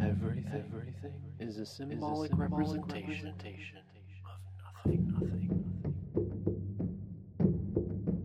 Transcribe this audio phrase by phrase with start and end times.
[0.00, 3.34] Everything, everything is a symbolic, representation, of
[4.84, 5.94] nothing, nothing.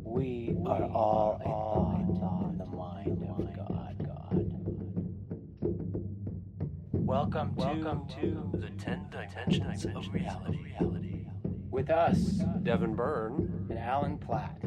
[0.04, 1.44] We are all a
[2.20, 3.96] thought in the mind of God.
[4.06, 4.52] God.
[6.92, 11.26] Welcome, Welcome to, to the ten dimensions of reality.
[11.70, 12.18] with us
[12.64, 13.68] Devin Byrne.
[13.70, 14.58] and Alan Platt.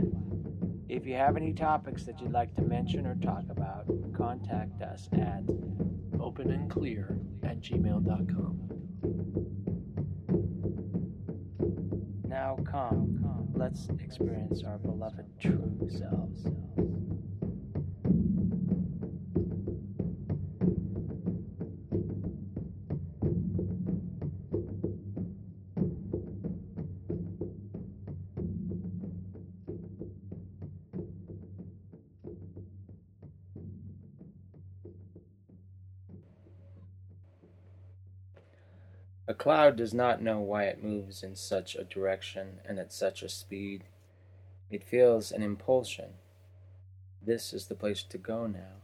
[0.89, 3.87] If you have any topics that you'd like to mention or talk about,
[4.17, 5.43] contact us at
[6.25, 8.59] open and clear at gmail.com.
[12.27, 16.47] Now come, let's experience our beloved true selves.
[39.45, 43.29] Cloud does not know why it moves in such a direction and at such a
[43.29, 43.85] speed.
[44.71, 46.15] It feels an impulsion.
[47.23, 48.81] This is the place to go now.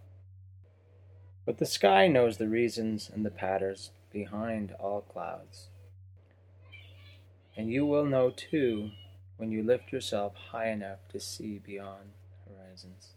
[1.47, 5.69] But the sky knows the reasons and the patterns behind all clouds.
[7.57, 8.91] And you will know too
[9.39, 12.11] when you lift yourself high enough to see beyond
[12.47, 13.15] horizons.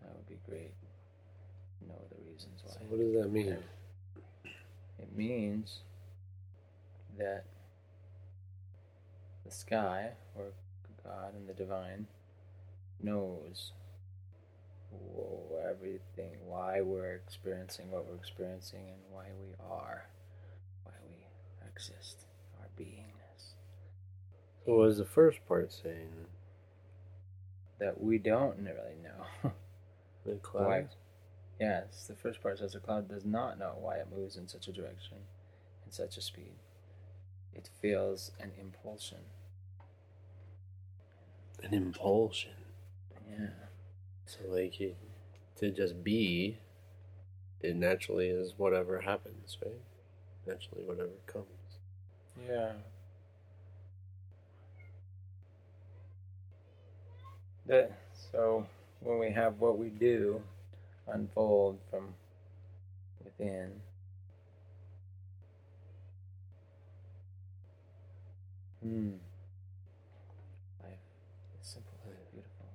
[0.00, 0.72] That would be great.
[1.86, 2.72] Know the reasons why.
[2.72, 3.56] So what does that mean?
[4.98, 5.80] It means
[7.18, 7.44] that
[9.44, 10.52] the sky, or
[11.04, 12.06] God and the divine,
[13.02, 13.72] knows
[15.68, 20.06] everything, why we're experiencing what we're experiencing, and why we are,
[20.84, 21.26] why we
[21.70, 22.26] exist,
[22.60, 23.54] our beingness.
[24.64, 26.10] So what is the first part saying?
[27.78, 29.52] That we don't really know.
[30.24, 30.86] The Why?
[31.60, 34.68] Yes, the first part says the cloud does not know why it moves in such
[34.68, 35.16] a direction,
[35.86, 36.52] in such a speed.
[37.54, 39.18] It feels an impulsion.
[41.62, 42.50] An impulsion.
[43.30, 43.46] Yeah.
[44.26, 44.94] So like you,
[45.56, 46.58] to just be,
[47.62, 49.80] it naturally is whatever happens, right?
[50.46, 51.46] Naturally, whatever comes.
[52.46, 52.72] Yeah.
[57.66, 57.98] That
[58.30, 58.66] so
[59.00, 60.42] when we have what we do
[61.08, 62.14] unfold from
[63.24, 63.72] within.
[68.82, 69.10] Hmm.
[70.82, 70.92] Life
[71.60, 72.66] is simple and beautiful.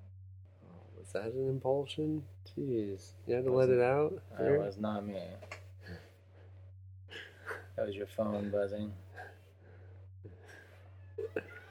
[0.65, 2.23] Oh, was that an impulsion?
[2.57, 4.21] Jeez, you had to let it out.
[4.37, 5.21] That was not me.
[7.75, 8.91] That was your phone buzzing.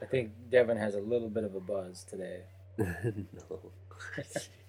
[0.01, 2.41] I think Devin has a little bit of a buzz today.
[2.77, 3.59] no.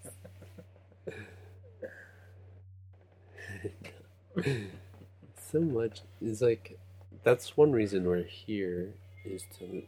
[5.37, 6.79] so much is like
[7.23, 8.95] that's one reason we're here
[9.25, 9.83] is to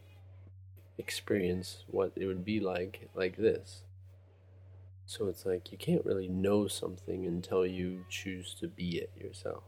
[0.97, 3.81] experience what it would be like like this.
[5.07, 9.63] So it's like you can't really know something until you choose to be it yourself.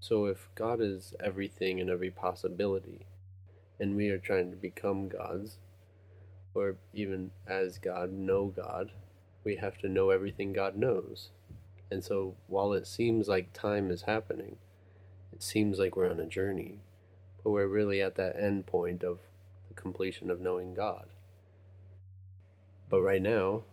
[0.00, 3.06] So if god is everything and every possibility
[3.80, 5.58] and we are trying to become gods
[6.54, 8.90] or even as god know god
[9.44, 11.30] we have to know everything god knows
[11.90, 14.56] and so while it seems like time is happening,
[15.32, 16.80] it seems like we're on a journey,
[17.42, 19.18] but we're really at that end point of
[19.68, 21.06] the completion of knowing God.
[22.90, 23.64] But right now,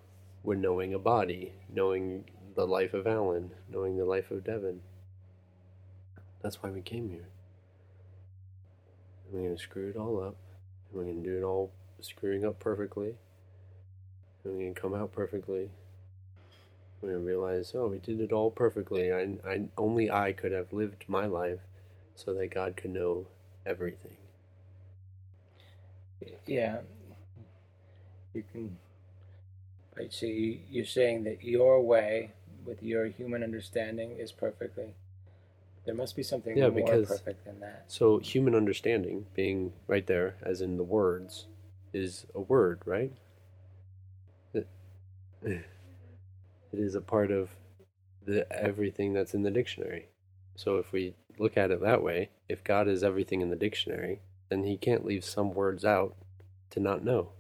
[0.43, 2.25] we're knowing a body, knowing
[2.55, 4.81] the life of Alan, knowing the life of Devin.
[6.41, 7.27] That's why we came here.
[9.31, 10.35] We're going to screw it all up,
[10.89, 13.15] and we're going to do it all screwing up perfectly,
[14.43, 15.71] and we're going to come out perfectly,
[17.01, 19.11] we realize, oh, we did it all perfectly.
[19.11, 21.59] I, I, only I could have lived my life
[22.15, 23.27] so that God could know
[23.65, 24.17] everything.
[26.47, 26.79] Yeah.
[28.33, 28.77] You can.
[29.97, 32.31] I see you, you're saying that your way,
[32.65, 34.95] with your human understanding, is perfectly.
[35.85, 37.85] There must be something Yeah, more because- perfect than that.
[37.87, 41.45] So, human understanding, being right there, as in the words,
[41.93, 43.13] is a word, right?
[46.77, 47.49] It, is a part of
[48.25, 50.09] the everything that's in the dictionary.
[50.55, 54.21] So, if we look at it that way, if God is everything in the dictionary,
[54.49, 56.15] then He can't leave some words out
[56.71, 57.31] to not know.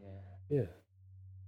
[0.00, 0.58] Yeah.
[0.58, 0.66] Yeah.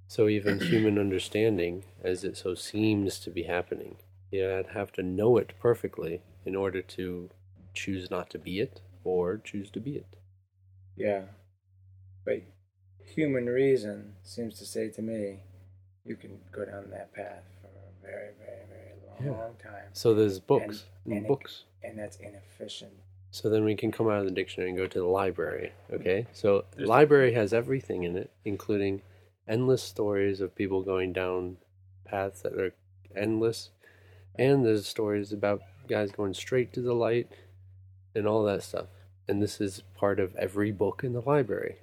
[0.09, 3.97] So even human understanding, as it so seems to be happening,
[4.31, 7.31] you'd have to know it perfectly in order to
[7.75, 10.17] choose not to be it or choose to be it.
[10.97, 11.23] Yeah.
[12.25, 12.43] But
[13.05, 15.41] human reason seems to say to me,
[16.09, 19.85] you can go down that path for a very, very, very long long time.
[19.93, 21.65] So there's books And- and, it- books.
[21.83, 22.93] And that's inefficient.
[23.31, 25.73] So then we can come out of the dictionary and go to the library.
[25.93, 26.23] Okay.
[26.23, 26.27] Mm.
[26.33, 29.03] So the There's- library has everything in it, including
[29.47, 31.59] endless stories of people going down
[32.05, 32.73] paths that are
[33.15, 33.71] endless,
[34.35, 37.29] and there's stories about guys going straight to the light,
[38.15, 38.87] and all that stuff.
[39.29, 41.77] And this is part of every book in the library,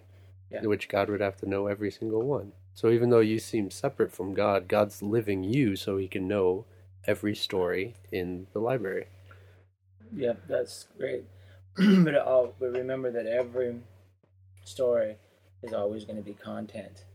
[0.50, 0.62] Yeah.
[0.66, 2.54] which God would have to know every single one.
[2.76, 6.66] So even though you seem separate from God, God's living you so He can know
[7.06, 9.08] every story in the library.
[10.16, 11.24] Yep, that's great.
[11.78, 13.78] but all, but remember that every
[14.64, 15.16] story
[15.64, 17.06] is always going to be content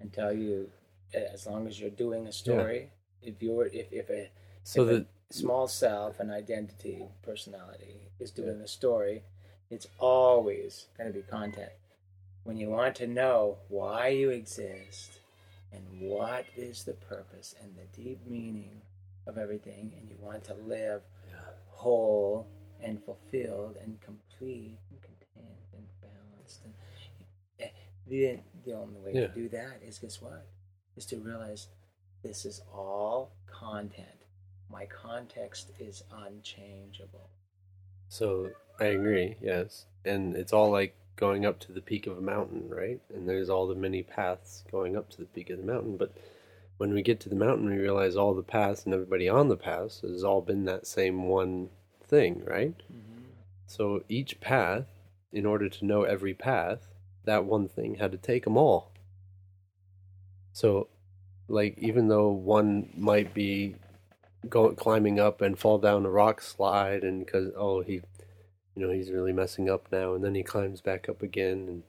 [0.00, 0.68] and tell you,
[1.14, 2.90] as long as you're doing a story.
[3.22, 4.30] If you're if if a
[4.64, 9.22] So if that a small self, an identity, personality is doing a story,
[9.70, 11.70] it's always going to be content.
[12.44, 15.20] When you want to know why you exist
[15.72, 18.82] and what is the purpose and the deep meaning
[19.26, 21.02] of everything, and you want to live
[21.68, 22.46] whole
[22.82, 26.74] and fulfilled and complete and content and balanced, and
[27.60, 27.68] eh,
[28.08, 29.28] the the only way Yeah.
[29.28, 30.46] to do that is guess what?
[30.96, 31.68] Is to realize
[32.22, 34.26] this is all content.
[34.68, 37.30] My context is unchangeable.
[38.08, 38.50] So
[38.80, 39.86] I agree, yes.
[40.04, 43.00] And it's all like going up to the peak of a mountain, right?
[43.14, 45.96] And there's all the many paths going up to the peak of the mountain.
[45.96, 46.12] But
[46.78, 49.56] when we get to the mountain, we realize all the paths and everybody on the
[49.56, 51.68] paths has all been that same one
[52.02, 52.76] thing, right?
[52.92, 53.22] Mm-hmm.
[53.66, 54.86] So each path,
[55.32, 56.88] in order to know every path,
[57.24, 58.92] that one thing had to take them all.
[60.52, 60.88] So,
[61.48, 63.76] like, even though one might be
[64.48, 68.02] go climbing up and fall down a rock slide, and because oh he,
[68.74, 71.82] you know, he's really messing up now, and then he climbs back up again, and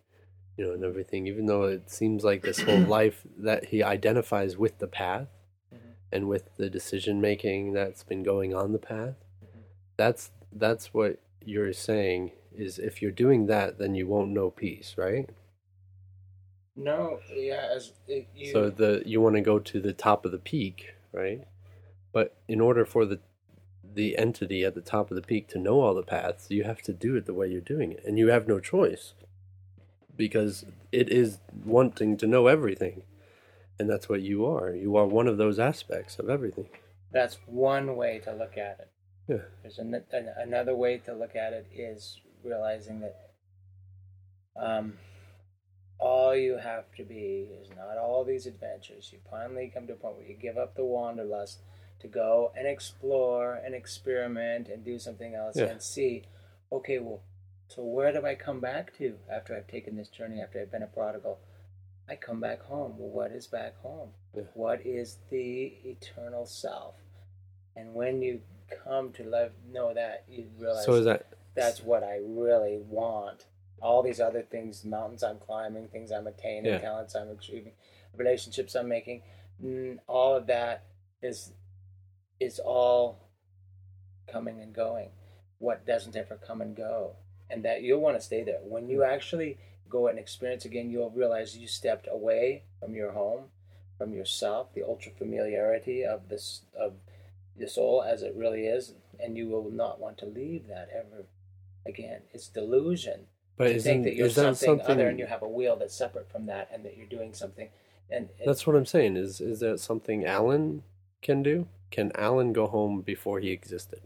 [0.58, 1.28] you know, and everything.
[1.28, 5.28] Even though it seems like this whole life that he identifies with the path,
[5.74, 5.92] mm-hmm.
[6.12, 9.16] and with the decision making that's been going on the path,
[9.98, 14.96] that's that's what you're saying is if you're doing that, then you won't know peace,
[14.98, 15.30] right?
[16.76, 20.32] No, yeah, as it, you, So the you want to go to the top of
[20.32, 21.44] the peak, right?
[22.12, 23.20] But in order for the
[23.96, 26.82] the entity at the top of the peak to know all the paths, you have
[26.84, 29.14] to do it the way you're doing it, and you have no choice
[30.16, 33.04] because it is wanting to know everything,
[33.80, 34.74] and that's what you are.
[34.74, 36.70] You are one of those aspects of everything.
[37.12, 38.90] that's one way to look at it.
[39.28, 39.46] Yeah.
[39.62, 43.16] There's an, an, another way to look at it is realizing that
[44.60, 44.94] um,
[46.00, 49.10] all you have to be is not all these adventures.
[49.14, 51.60] You finally come to a point where you give up the wanderlust
[52.04, 55.66] to go and explore and experiment and do something else Yeah.
[55.66, 56.24] and see,
[56.72, 57.22] okay, well,
[57.70, 60.84] so where do I come back to after I've taken this journey, after I've been
[60.84, 61.40] a prodigal?
[62.08, 62.98] I come back home.
[63.00, 64.10] Well, what is back home?
[64.36, 64.44] Yeah.
[64.54, 66.96] What is the eternal self?
[67.76, 68.42] And when you
[68.84, 73.46] come to love, know that, you realize So is that that's what I really want.
[73.82, 76.80] All these other things, mountains I'm climbing, things I'm attaining, Yeah.
[76.80, 77.74] talents I'm achieving,
[78.16, 79.24] relationships I'm making,
[80.08, 80.84] all of that
[81.22, 81.54] is
[82.44, 83.20] is all
[84.28, 85.10] coming and going.
[85.60, 87.16] What doesn't ever come and go,
[87.50, 88.60] and that you'll want to stay there.
[88.64, 89.58] When you actually
[89.90, 93.46] go and experience again, you'll realize you stepped away from your home,
[93.98, 96.94] from yourself, the ultra familiarity of this of
[97.58, 101.26] the soul as it really is, and you will not want to leave that ever
[101.86, 102.22] again.
[102.34, 105.76] It's delusion but to think that you're something, something other and you have a wheel
[105.76, 107.70] that's separate from that, and that you're doing something.
[108.10, 109.16] And it- That's what I'm saying.
[109.16, 110.84] Is is that something Alan
[111.22, 111.68] can do?
[111.94, 114.02] Can Alan go home before he existed?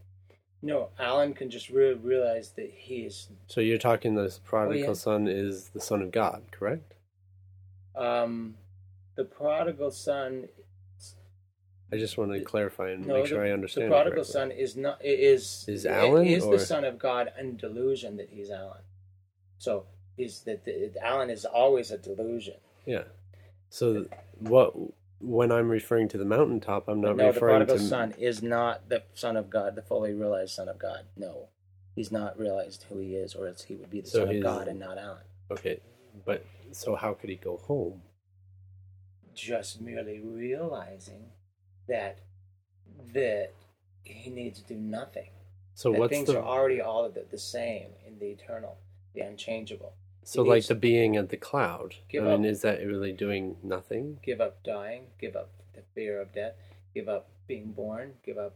[0.62, 3.29] no, Alan can just re- realize that he is.
[3.48, 4.94] So you're talking the prodigal Oh, yeah.
[4.94, 6.96] son is the son of God, correct?
[7.96, 8.56] Um,
[9.15, 10.50] the prodigal son.
[11.94, 13.86] I just want to clarify and No, make the, sure I understand.
[13.88, 17.58] it prodigal son is not is Is Alan, is or- the son of God and
[17.58, 18.84] delusion that he's Alan.
[19.60, 19.86] So
[20.17, 22.56] is that the, Alan is always a delusion.
[22.86, 23.03] Yeah.
[23.70, 24.08] So
[24.39, 24.74] what
[25.19, 28.43] when I'm referring to the mountaintop, I'm not no, the referring prodigal to son is
[28.43, 31.05] not the son of God, the fully realized son of God.
[31.15, 31.50] No,
[31.95, 34.43] he's not realized who he is, or else he would be the So son of
[34.43, 35.24] God and not Alan.
[35.51, 35.79] Okay,
[36.25, 38.01] but so how could he go home?
[39.33, 41.31] Just merely realizing
[41.88, 42.19] that
[43.13, 43.53] that
[44.03, 45.29] he needs to do nothing.
[45.74, 48.77] So that what's things the are already all the, the same in the eternal,
[49.13, 49.93] the unchangeable.
[50.27, 51.96] So like the being of the cloud?
[52.10, 52.51] Give I mean, up.
[52.51, 54.19] is that really doing nothing?
[54.24, 55.03] Give up dying.
[55.19, 56.53] Give up the fear of death.
[56.93, 58.13] Give up being born.
[58.25, 58.55] Give up.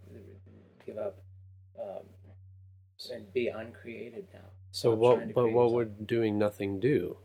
[0.86, 1.18] Give up.
[1.80, 2.04] Um,
[3.12, 4.50] and be uncreated now.
[4.72, 5.34] So what?
[5.34, 5.72] But what yourself.
[5.74, 7.18] would doing nothing do?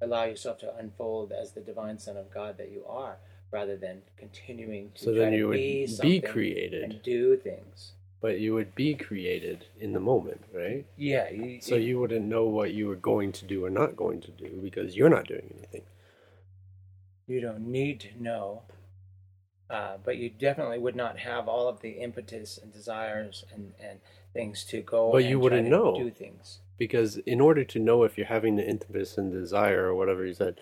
[0.00, 3.18] allow yourself to unfold as the divine Son of God that you are,
[3.50, 6.84] rather than continuing to So try then to you would be, be created.
[6.84, 7.94] and do things.
[8.20, 10.84] But you would be created in the moment, right?
[10.96, 11.30] Yeah.
[11.30, 14.30] You, So you wouldn't know what you were going to do or not going to
[14.32, 15.82] do because you're not doing anything.
[17.26, 18.62] you don't need to know,
[19.70, 24.00] uh, but you definitely would not have all of the impetus and desires and, and
[24.32, 25.12] things to go.
[25.12, 25.94] But and you wouldn't to know.
[25.96, 26.58] do things.
[26.78, 30.32] Because in order to know if you're having the impetus and desire or whatever you
[30.34, 30.58] said,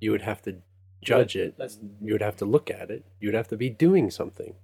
[0.00, 0.56] you would have to
[1.02, 1.54] judge it.
[1.58, 3.04] Let's- You would have to look at it.
[3.20, 4.54] You would have to be doing something.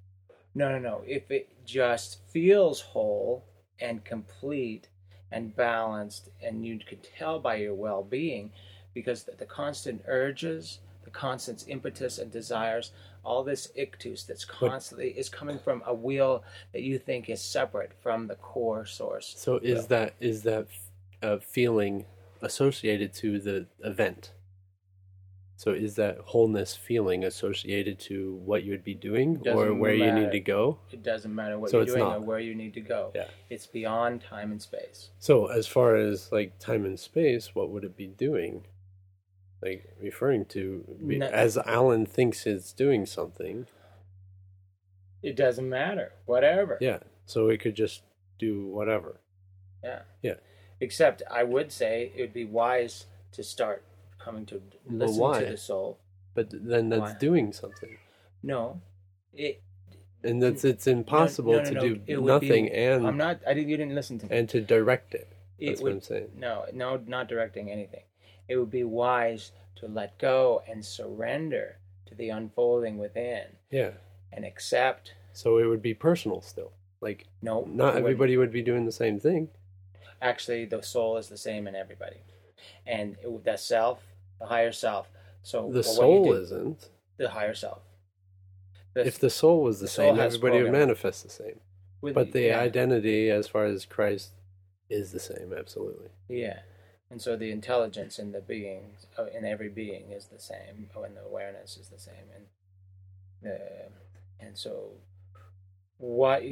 [0.57, 1.03] No, no, no.
[1.07, 3.45] If it just feels whole
[3.79, 4.89] and complete
[5.31, 8.51] and balanced, and you can tell by your well being,
[8.95, 15.11] because the, the constant urges, the constant impetus and desires, all this ictus that's constantly
[15.11, 19.35] is coming from a wheel that you think is separate from the core source.
[19.37, 20.69] So is that is that
[21.23, 22.07] uh, feeling
[22.41, 24.33] associated to the event?
[25.59, 30.13] So is that wholeness feeling associated to what you would be doing or where you
[30.13, 30.79] need to go?
[30.93, 32.17] It doesn't matter what So you're doing not.
[32.19, 33.11] or where you need to go.
[33.15, 33.29] Yeah.
[33.49, 35.11] It's beyond time and space.
[35.19, 38.67] So as far as like time and space, what would it be doing?
[39.63, 43.67] Like referring to be- No- as Alan thinks it's doing something.
[45.23, 46.13] It doesn't matter.
[46.27, 46.77] Whatever.
[46.83, 46.99] Yeah.
[47.25, 48.03] So it could just
[48.39, 49.21] do whatever.
[49.83, 50.03] Yeah.
[50.23, 50.35] Yeah.
[50.81, 53.83] Except I would say it would be wise to start
[54.27, 55.45] coming to listen why?
[55.45, 55.99] to the soul.
[56.35, 57.17] But then that's Why?
[57.19, 57.97] doing something.
[58.43, 58.81] No.
[59.33, 59.63] It
[60.23, 63.17] And that's it's impossible no, no, to no, do it would be- nothing and I'm
[63.17, 64.37] not I didn't you didn't listen to me.
[64.37, 65.29] and to direct it.
[65.59, 66.29] It That's would, what I'm saying.
[66.37, 68.03] No, no, not directing anything.
[68.49, 73.93] It would be wise to let go and surrender to the unfolding within Yeah.
[74.33, 76.73] and accept So it would be personal still.
[77.01, 79.49] Like no not everybody would be doing the same thing.
[80.21, 82.19] actually the soul is the same in everybody.
[82.87, 84.01] And it, the self,
[84.39, 85.09] the higher self.
[85.43, 86.89] So The well, what you soul do- isn't.
[87.19, 87.83] the higher self.
[88.95, 91.61] The- If the soul was the, the same, everybody would manifest the same.
[92.01, 94.33] with- But the yeah, identity as far as Christ
[94.89, 96.11] is the same, absolutely.
[96.29, 96.61] yeah,
[97.11, 101.03] and so the intelligence in the being, uh, in every being, is the same, oh,
[101.03, 102.47] and the awareness is the same, and
[103.43, 103.91] the
[104.41, 104.93] and so
[105.99, 106.43] what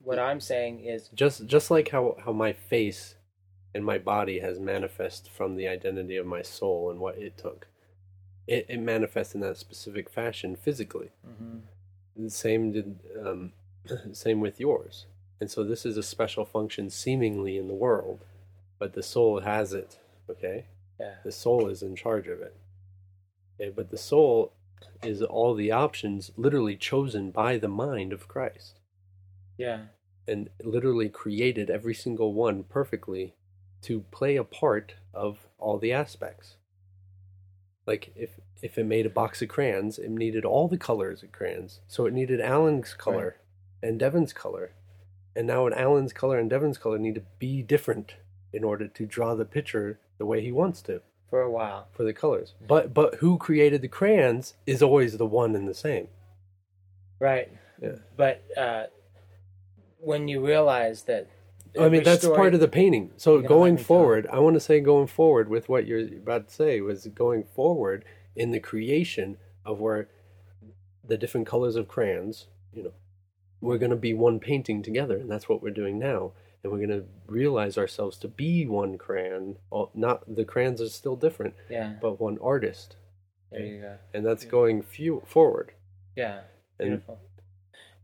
[0.00, 3.16] what I'm saying is Just just like how, how my face
[3.74, 7.66] and my body has manifest from the identity of my soul and what it took.
[8.46, 11.10] It, it manifests in that specific fashion physically.
[12.16, 13.52] The same did um,
[14.12, 15.06] same with yours.
[15.40, 18.24] And so this is a special function seemingly in the world,
[18.78, 19.98] but the soul has it.
[20.30, 20.66] Okay,
[20.98, 22.56] yeah, the soul is in charge of it.
[23.60, 24.52] Okay, but the soul
[25.02, 28.80] is all the options literally chosen by the mind of Christ
[29.56, 29.80] yeah,
[30.26, 33.34] and literally created every single one perfectly
[33.84, 36.56] to play a part of all the aspects.
[37.86, 41.32] Like if if it made a box of crayons, it needed all the colors of
[41.32, 41.80] crayons.
[41.86, 43.36] So it needed Alan's color
[43.82, 44.72] and Devin's color.
[45.36, 48.14] And now Alan's color and Devin's color need to be different
[48.52, 52.04] in order to draw the picture the way he wants to for a while, for
[52.04, 52.54] the colors.
[52.66, 56.08] But but who created the crayons is always the one and the same.
[57.18, 57.50] right?
[57.82, 57.96] Yeah.
[58.16, 58.84] But uh,
[59.98, 61.28] when you realize that,
[61.78, 63.12] I mean, that's story- part of the painting.
[63.16, 63.86] So going let me talk.
[63.86, 67.44] forward, I want to say going forward with what you're about to say was going
[67.44, 68.04] forward
[68.36, 70.08] in the creation of where
[71.06, 72.92] the different colors of crayons, you know,
[73.60, 76.32] we're going to be one painting together, and that's what we're doing now.
[76.62, 79.56] And we're going to realize ourselves to be one crayon.
[79.70, 82.96] Well, not the crayons are still different, Yeah, but one artist,
[83.50, 83.96] there you go.
[84.14, 84.50] and that's Yeah.
[84.50, 85.72] going few, forward.
[86.16, 86.40] Yeah,
[86.78, 87.18] And beautiful.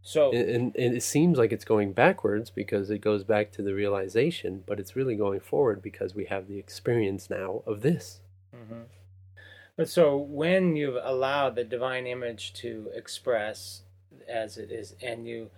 [0.03, 3.75] So and, and, it seems like it's going backwards because it goes back to the
[3.75, 8.21] realization, but it's really going forward because we have the experience now of this.
[8.53, 8.83] hmm
[9.77, 13.83] But so when you've allowed the divine image to express
[14.27, 15.51] as it is, and you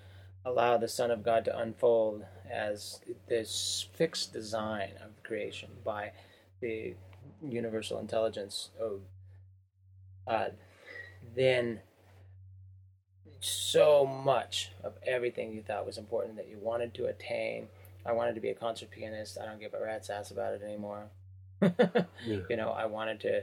[0.44, 6.12] allow the Son of God to unfold as this fixed design of creation by
[6.60, 6.94] the
[7.48, 9.00] universal intelligence of,
[10.26, 10.48] uh,
[11.36, 11.80] then
[13.44, 17.66] so much of everything you thought was important that you wanted to attain.
[18.06, 19.38] I wanted to be a concert pianist.
[19.40, 21.06] I don't give a rat's ass about it anymore.
[22.24, 22.38] Yeah.
[22.48, 23.42] You know, I wanted to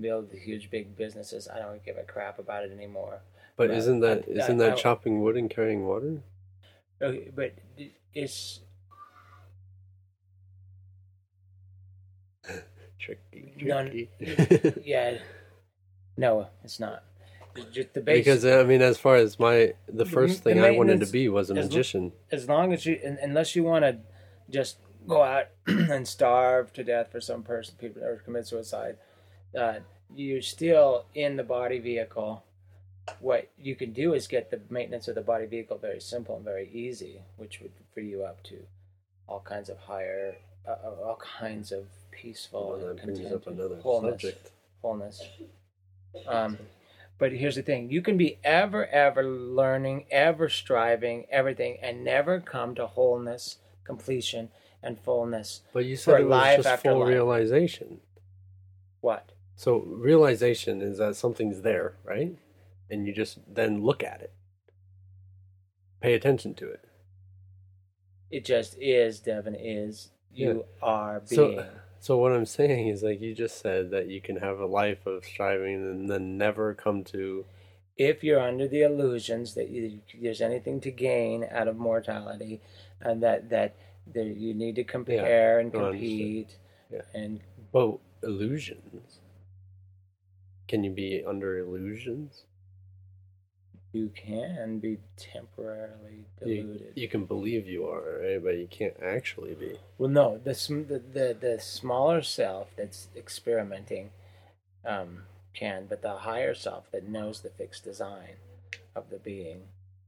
[0.00, 1.46] build huge, big businesses.
[1.48, 3.20] I don't give a crap about it anymore.
[3.56, 3.78] But Right.
[3.78, 6.22] isn't that I- isn't I- that I- chopping wood and carrying water?
[7.02, 7.52] Okay, but
[8.14, 8.60] it's
[12.98, 14.80] Tricky, None- tricky.
[14.84, 15.18] yeah,
[16.16, 17.04] no, it's not.
[17.56, 18.24] It's Just the basic.
[18.24, 21.06] because I mean, as far as my the The- first the thing I wanted to
[21.06, 22.12] be was a is- magician.
[22.32, 23.98] as long as you, un- unless you want to,
[24.50, 28.96] just go out and starve to death for some person, people or commit suicide,
[29.56, 29.76] uh,
[30.14, 32.42] you're still in the body vehicle.
[33.20, 36.44] What you can do is get the maintenance of the body vehicle very simple and
[36.44, 38.66] very easy, which would free you up to
[39.28, 43.46] all kinds of higher, uh, uh, all kinds of peaceful Well, and that brings up
[43.46, 44.22] another wholeness.
[44.22, 44.50] subject.
[44.82, 45.22] Wholeness.
[46.26, 46.58] Um,
[47.18, 52.40] but here's the thing: you can be ever, ever learning, ever striving, everything, and never
[52.40, 54.50] come to wholeness, completion,
[54.82, 55.62] and fullness.
[55.72, 57.08] But you said it was just full life.
[57.08, 58.00] realization.
[59.00, 59.32] What?
[59.56, 62.36] So realization is that something's there, right?
[62.90, 64.32] And you just then look at it.
[66.00, 66.84] Pay attention to it.
[68.30, 69.54] It just is, Devin.
[69.54, 71.58] Is you are being.
[71.58, 71.66] So
[72.18, 75.24] what I'm saying is like you just said that you can have a life of
[75.24, 77.44] striving and then never come to
[77.96, 82.60] if you're under the illusions that you, there's anything to gain out of mortality,
[83.00, 86.00] and that that there, you need to compare and I understand.
[86.00, 86.58] compete,
[86.90, 87.00] Yeah.
[87.14, 87.40] and
[87.72, 89.20] well illusions.
[90.66, 92.46] Can you be under illusions?
[93.94, 96.92] You can be temporarily You, deluded.
[96.96, 98.42] you can believe you are, right?
[98.42, 99.78] But you can't actually be.
[99.98, 104.10] Well, no, the the the, the smaller self that's experimenting
[104.84, 105.22] um,
[105.54, 108.36] can, but the higher self that knows the fixed design
[108.94, 109.62] of the being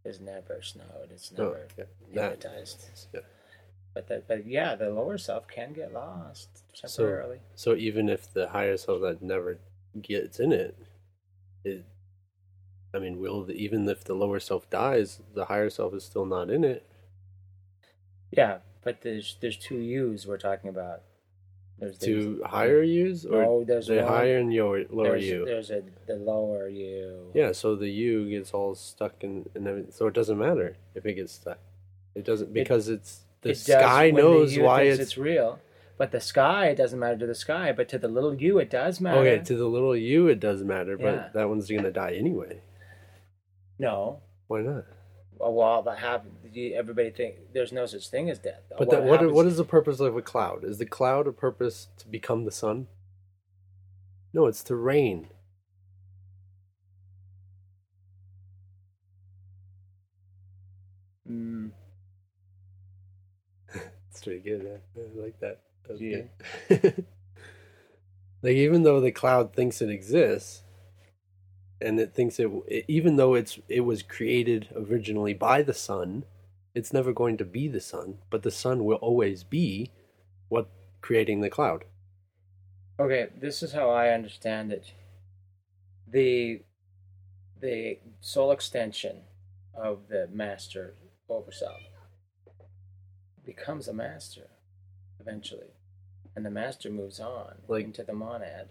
[0.04, 1.10] is never snowed.
[1.12, 1.84] It's Oh, never yeah.
[2.14, 3.06] That, hypnotized.
[3.14, 3.20] yeah.
[3.94, 7.38] But that, but yeah, the lower self can get lost So- temporarily.
[7.54, 9.58] So even if the higher self that never
[10.02, 10.76] gets in it,
[11.64, 11.84] it
[12.94, 16.24] I mean, will the, even if the lower self dies, the higher self is still
[16.24, 16.86] not in it.
[18.30, 21.02] yeah, but there's there's two U's we're talking about.
[21.78, 25.44] There's To higher yous or no, there's the one, higher and lower, lower there's, you.
[25.44, 27.30] There's a the lower U.
[27.34, 29.92] Yeah, so the U gets all stuck in, and everything.
[29.92, 31.58] So it doesn't matter if it gets stuck.
[32.14, 35.58] It doesn't because it's the It sky when the knows why it's, it's real.
[35.98, 38.70] But the sky it doesn't matter to the sky, but to the little U it
[38.70, 39.18] does matter.
[39.20, 39.44] okay.
[39.44, 41.28] To the little U, it does matter, but Yeah.
[41.34, 42.60] that one's gonna die anyway.
[43.78, 44.84] No, Why not?
[45.40, 46.34] a wall that happens.
[46.74, 48.62] Everybody think there's no such thing as death.
[48.78, 50.64] But that, what happens- what is the purpose of a cloud?
[50.64, 52.86] Is the cloud a purpose to become the sun?
[54.32, 55.28] No, it's to rain.
[61.30, 61.70] Mm,
[64.10, 64.62] It's pretty good.
[64.96, 65.02] Yeah.
[65.02, 65.60] I like that.
[65.88, 66.22] that Yeah.
[68.42, 70.62] like even though the cloud thinks it exists,
[71.80, 76.24] and it thinks it, it, even though it's it was created originally by the sun,
[76.74, 78.18] it's never going to be the sun.
[78.30, 79.90] But the sun will always be
[80.48, 80.68] what
[81.00, 81.84] creating the cloud.
[82.98, 84.92] okay, this is how I understand it.
[86.08, 86.62] The
[87.60, 89.22] the soul extension
[89.74, 90.94] of the master
[91.28, 91.80] over self
[93.44, 94.48] becomes a master
[95.20, 95.72] eventually,
[96.34, 98.68] and the master moves on Like- into the monad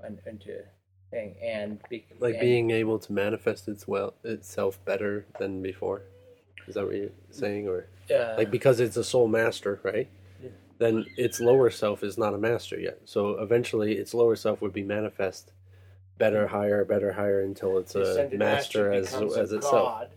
[0.00, 0.64] and into
[1.10, 6.02] thing and be, Like and- being able to manifest its well itself better than before.
[6.66, 10.08] Is that what you're saying, or uh, like because it's a soul master, right?
[10.42, 10.50] Yeah.
[10.78, 13.00] Then its lower self is not a master yet.
[13.04, 15.52] So eventually, its lower self would be manifest
[16.18, 19.72] better, higher, better, higher until it's a master as as a itself.
[19.72, 20.08] God,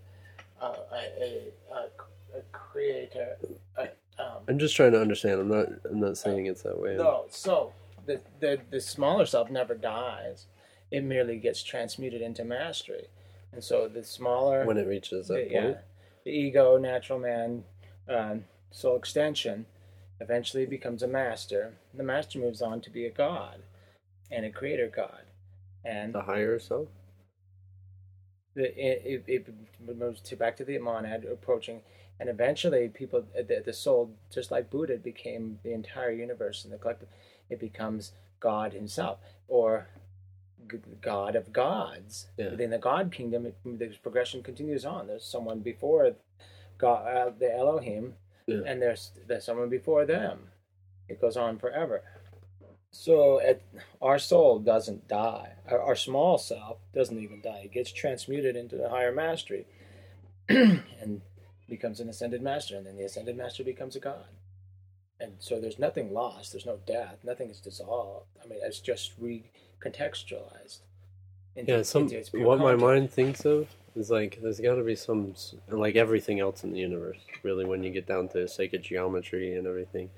[0.62, 3.38] uh, a, a, a, creator.
[3.78, 3.84] A,
[4.20, 5.40] um, I'm just trying to understand.
[5.42, 5.68] I'm not.
[5.90, 6.98] I'm not saying it's that way.
[6.98, 7.74] No, so
[8.06, 10.46] the, the the smaller self never dies.
[10.94, 13.08] It merely gets transmuted into mastery,
[13.52, 15.78] and so the smaller, When it reaches that the, yeah, point,
[16.24, 17.64] the ego, natural man,
[18.08, 19.66] um, soul extension,
[20.20, 21.74] eventually becomes a master.
[21.94, 23.64] The master moves on to be a god,
[24.30, 25.24] and a creator god,
[25.84, 26.88] and the higher self.
[28.56, 31.82] the, it, it, it moves to back to the monad approaching
[32.20, 36.78] and eventually people the, the soul just like buddha became the entire universe and the
[36.78, 37.10] collective.
[37.50, 39.20] It becomes god himself.
[39.48, 39.88] Or
[41.02, 42.52] god of gods Yeah.
[42.52, 46.16] within the god kingdom it, the progression continues on there's someone before
[46.78, 48.14] god uh, the elohim
[48.48, 48.62] Yeah.
[48.66, 50.50] and there's there's someone before them
[51.10, 52.04] it goes on forever
[52.94, 53.62] so at,
[54.04, 55.54] our soul doesn't die.
[55.68, 57.64] Our, our small self doesn't even die.
[57.66, 59.66] It gets transmuted into the higher mastery
[60.48, 61.22] and
[61.68, 62.78] becomes an ascended master.
[62.78, 64.28] And then the ascended master becomes a god.
[65.20, 66.52] And so there's nothing lost.
[66.52, 67.18] There's no death.
[67.24, 68.28] Nothing is dissolved.
[68.44, 69.14] I mean, it's just
[69.84, 70.80] recontextualized.
[71.56, 74.76] into- Yeah, some into its pure what my mind thinks of is like there's got
[74.76, 75.36] to be some
[75.68, 77.20] like everything else in the universe.
[77.44, 80.10] Really, when you get down to sacred geometry and everything,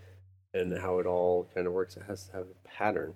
[0.53, 3.13] and how it all kind of works, it has to have a pattern.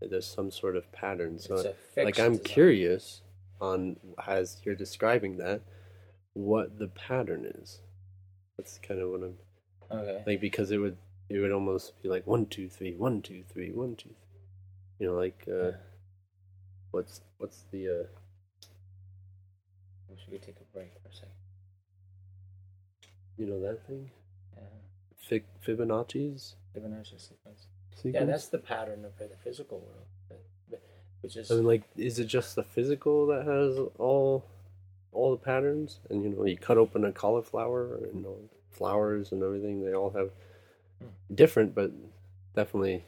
[0.00, 1.38] There's some sort of pattern.
[1.38, 1.54] So,
[1.96, 2.38] like, I'm design.
[2.44, 3.22] curious
[3.62, 5.62] on as you're describing that,
[6.34, 7.80] what the pattern is.
[8.58, 9.38] That's kind of what I'm
[9.90, 10.22] Okay.
[10.26, 10.96] like because it would
[11.30, 14.10] it would almost be like one two three one two three one two.
[14.10, 14.35] Three.
[14.98, 15.72] You know, like uh,
[16.90, 18.06] what's what's the uh,
[20.08, 21.30] Wish we could take a break for a second.
[23.36, 24.10] you know that thing
[24.56, 24.62] Yeah.
[25.16, 27.66] Fi- Fibonacci's Fibonacci sequence.
[27.94, 28.14] sequence?
[28.14, 30.06] Yeah, that's the pattern of the physical world,
[30.70, 30.80] but-
[31.22, 34.44] which is I mean, like, is it just the physical that has all
[35.12, 35.98] all the patterns?
[36.10, 38.38] And you know, you cut open a cauliflower, and you know,
[38.70, 39.84] flowers and everything.
[39.84, 40.30] They all have
[41.34, 41.90] different, but
[42.54, 43.04] definitely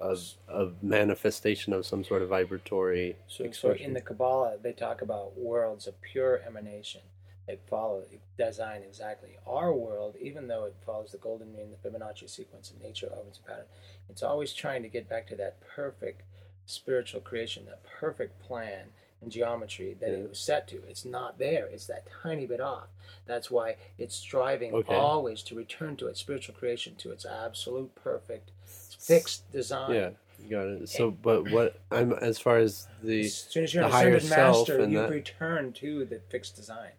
[0.00, 0.16] a,
[0.48, 5.36] a manifestation of some sort of vibratory So, so in the Kabbalah, they talk about
[5.38, 7.02] worlds of pure emanation.
[7.46, 8.02] They follow,
[8.36, 12.82] design exactly our world, even though it follows the golden mean, the Fibonacci sequence of
[12.82, 13.66] nature, and pattern.
[14.08, 16.22] It's always trying to get back to that perfect
[16.66, 18.86] spiritual creation, that perfect plan
[19.22, 20.16] and geometry that Yeah.
[20.16, 20.82] it was set to.
[20.88, 21.66] It's not there.
[21.66, 22.88] It's that tiny bit off.
[23.26, 24.94] That's why it's striving Okay.
[24.94, 28.50] always to return to its spiritual creation, to its absolute perfect
[28.98, 29.94] fixed design.
[29.94, 30.10] yeah,
[30.42, 30.88] you got it.
[30.88, 34.68] So, but what I'm as far as the As soon as you're the higher self
[34.68, 36.90] master, and you that- return to the fixed design,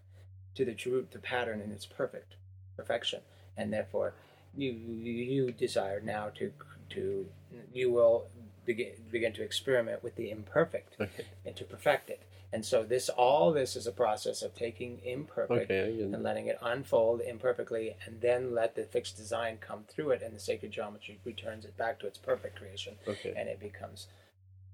[0.56, 2.36] to the true, the pattern and its perfect
[2.76, 3.22] perfection,
[3.56, 4.14] and therefore
[4.56, 6.52] you you, you desire now to
[6.92, 7.28] to
[7.74, 8.28] you will
[8.66, 12.22] begin begin to experiment with the imperfect okay, and to perfect it.
[12.54, 16.58] And so this all this is a process of taking imperfect okay, and letting it
[16.62, 21.20] unfold imperfectly, and then let the fixed design come through it, and the sacred geometry
[21.26, 23.34] returns it back to its perfect creation, okay.
[23.36, 24.08] and it becomes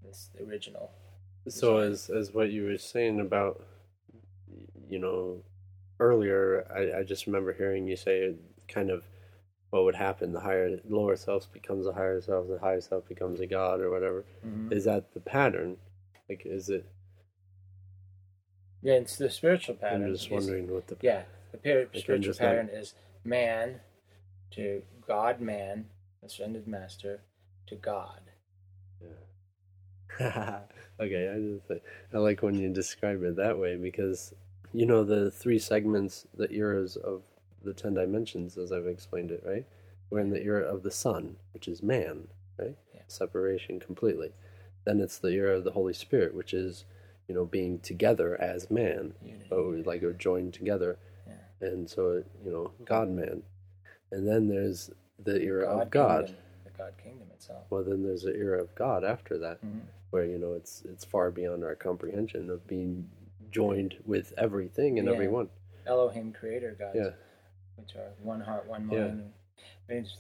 [0.06, 0.92] this original.
[1.48, 3.66] So as as what you were saying about,
[4.88, 5.42] you know,
[6.00, 8.36] earlier, I, I just remember hearing you say
[8.68, 9.04] kind of
[9.72, 10.32] what would happen.
[10.32, 12.48] The higher lower self becomes a higher self.
[12.48, 14.26] The higher self becomes a god or whatever.
[14.46, 14.72] Mm-hmm.
[14.72, 15.78] Is that the pattern?
[16.30, 16.88] Like, is it?
[18.84, 20.04] Yeah, it's the spiritual pattern.
[20.04, 22.94] I'm just is- wondering what the Yeah, the par- spiritual not- pattern is
[23.24, 23.80] man
[24.52, 25.86] to God, man,
[26.22, 27.22] ascended master
[27.68, 28.20] to God.
[30.20, 30.60] Yeah.
[31.00, 34.34] okay, I just I like when you describe it that way because
[34.74, 37.24] you know the three segments, the eras of
[37.64, 39.66] the ten dimensions, as I've explained it, right?
[40.10, 42.28] We're in the era of the sun, which is man,
[42.60, 42.76] right?
[42.94, 43.02] Yeah.
[43.08, 44.34] Separation completely.
[44.86, 46.86] Then it's the era of the Holy Spirit, which is
[47.28, 49.48] you know being together as man, Unity.
[49.50, 51.34] but like are joined together, Yeah.
[51.68, 53.44] and so you know God man,
[54.12, 54.90] and then there's
[55.24, 56.26] the era of God God.
[56.26, 57.64] kingdom, the God kingdom itself.
[57.70, 59.82] Well, then there's the era of God after that Mhm.
[60.10, 63.10] where you know it's it's far beyond our comprehension of being
[63.52, 65.14] joined with everything and Yeah.
[65.14, 65.50] everyone
[65.86, 67.12] Elohim, creator gods, yeah
[67.76, 69.32] which are one heart, one mind.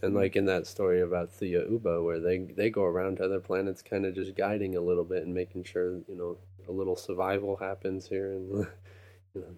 [0.02, 3.82] And like in that story about Thiaoouba where they they go around to other planets
[3.82, 6.38] kind of just guiding a little bit and making sure you know
[6.68, 8.50] a little survival happens here and
[9.34, 9.56] you know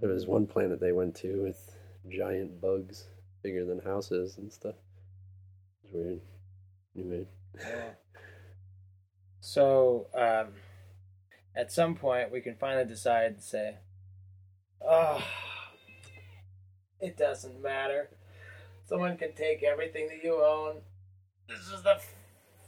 [0.00, 1.76] there was one planet they went to with
[2.08, 3.04] giant bugs
[3.42, 4.74] bigger than houses and stuff
[5.84, 6.20] it's weird
[6.96, 7.26] anyway.
[9.40, 10.48] So, um,
[11.54, 13.76] at some point, we can finally decide to say,
[14.86, 15.24] oh,
[17.00, 18.10] it doesn't matter.
[18.86, 20.82] Someone can take everything that you own.
[21.48, 21.98] This is the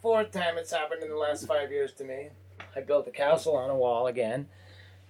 [0.01, 2.31] fourth time it's happened in the last five years to me.
[2.77, 4.49] I built a castle on a wall again.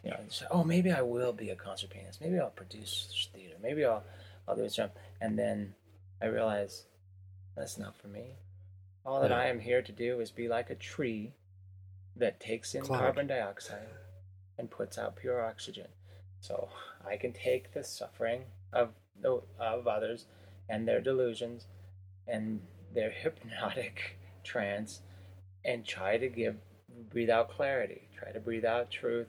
[0.05, 2.21] You know, so, oh, maybe I will be a concert pianist.
[2.21, 3.57] Maybe I'll produce theater.
[3.63, 4.03] Maybe I'll,
[4.49, 4.79] I'll do it.
[5.21, 5.75] And then
[6.23, 6.85] I realize
[7.57, 8.37] that's not for me.
[9.05, 9.39] All that Yeah.
[9.39, 11.35] I am here to do is be like a tree
[12.17, 12.99] that takes in Cloud.
[12.99, 13.89] carbon dioxide
[14.59, 15.89] and puts out pure oxygen.
[16.41, 16.69] So
[17.07, 18.91] I can take the suffering of
[19.59, 20.25] of others
[20.71, 21.67] and their delusions
[22.27, 22.63] and
[22.95, 25.03] their hypnotic trance
[25.65, 26.57] and try to give
[27.09, 29.29] breathe out clarity, try to breathe out truth,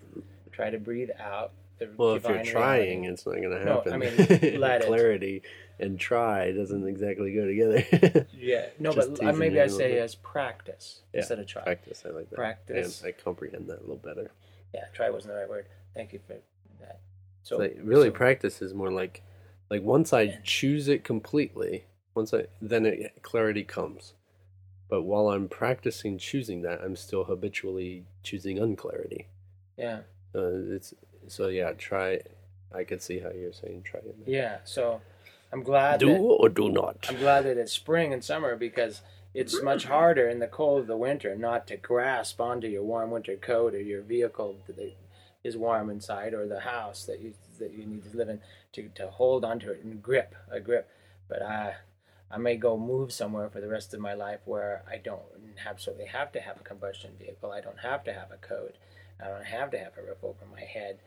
[0.51, 3.07] try to breathe out the Well, if you're trying, reality.
[3.13, 3.89] it's not going to happen.
[3.89, 3.93] No.
[3.95, 4.15] I mean,
[4.60, 4.88] let it.
[4.88, 5.41] clarity
[5.79, 8.27] and try doesn't exactly go together.
[8.38, 11.63] yeah, no, just but uh, maybe I say as practice Yeah, instead of try.
[11.63, 12.36] Practice, I like that.
[12.36, 13.01] Practice.
[13.01, 14.31] And I comprehend that a little better.
[14.75, 15.65] Yeah, try wasn't the right word.
[15.95, 16.36] Thank you for
[16.81, 16.99] that.
[17.43, 19.23] So really, so- practice is more like,
[19.69, 24.13] like once I choose it completely, once I then it, clarity comes.
[24.91, 29.27] But while I'm practicing choosing that, I'm still habitually choosing unclarity.
[29.77, 29.99] yeah,
[30.36, 30.93] Uh, it's
[31.27, 31.71] so yeah.
[31.71, 32.19] Try.
[32.75, 34.15] I could see how you're saying try it.
[34.25, 34.58] yeah.
[34.65, 34.99] So
[35.54, 37.06] I'm glad Do that or do not.
[37.10, 39.01] I'm glad that it's spring and summer because
[39.34, 43.12] it's much harder in the cold of the winter not to grasp onto your warm
[43.12, 44.93] winter coat or your vehicle that
[45.43, 48.41] is warm inside or the house that you that you need to live in
[48.73, 50.89] to, to hold onto it and grip a grip.
[51.30, 51.75] But I
[52.32, 55.22] I may go move somewhere for the rest of my life where I don't
[55.65, 57.52] absolutely have to have a combustion vehicle.
[57.52, 58.76] I don't have to have a coat.
[59.24, 61.00] I don't have to have a roof over my head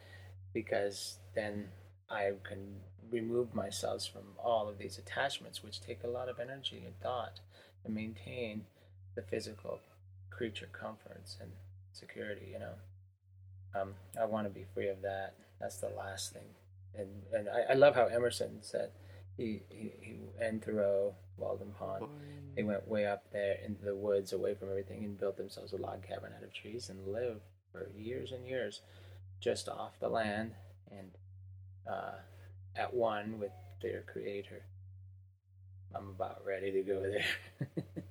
[0.52, 1.68] because then
[2.10, 2.76] I can
[3.10, 7.40] remove myself from all of these attachments, which take a lot of energy and thought
[7.84, 8.66] to maintain
[9.14, 9.80] the physical
[10.30, 11.50] creature comforts and
[11.92, 12.48] security.
[12.52, 15.34] You know, um, I want to be free of that.
[15.60, 16.48] That's the last thing.
[16.96, 18.90] And and I, I love how Emerson said
[19.36, 22.06] he, he, he and Thoreau, Walden Pond,
[22.56, 25.76] they went way up there into the woods away from everything and built themselves a
[25.76, 27.40] log cabin out of trees and lived
[27.72, 28.80] for years and years
[29.40, 30.52] just off the land
[30.90, 31.10] and
[31.90, 32.12] uh,
[32.76, 33.50] at one with
[33.82, 34.64] their creator.
[35.94, 37.24] I'm about ready to go there.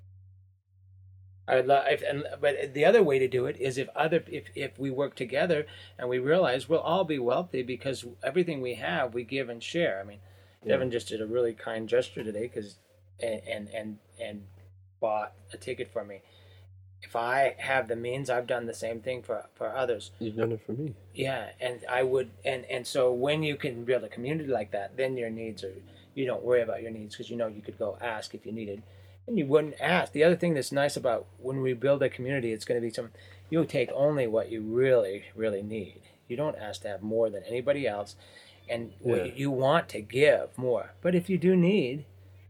[1.47, 4.23] I would love, if, and, but the other way to do it is if other
[4.27, 5.65] if if we work together
[5.99, 9.99] and we realize we'll all be wealthy because everything we have we give and share.
[9.99, 10.19] I mean,
[10.63, 10.73] Yeah.
[10.73, 12.77] Devin just did a really kind gesture today because
[13.19, 14.43] and, and and and
[14.99, 16.21] bought a ticket for me.
[17.01, 20.11] If I have the means, I've done the same thing for for others.
[20.19, 20.93] You've done it for me.
[21.13, 24.95] Yeah, and I would, and and so when you can build a community like that,
[24.95, 25.73] then your needs are
[26.15, 28.53] you don't worry about your needs because you know you could go ask if you
[28.53, 28.83] needed,
[29.27, 30.13] and you wouldn't ask.
[30.13, 32.93] The other thing that's nice about when we build a community, it's going to be
[32.93, 33.09] some
[33.49, 36.01] you take only what you really really need.
[36.29, 38.15] You don't ask to have more than anybody else,
[38.69, 39.23] and Yeah.
[39.25, 40.91] you want to give more.
[41.01, 42.05] But if you do need,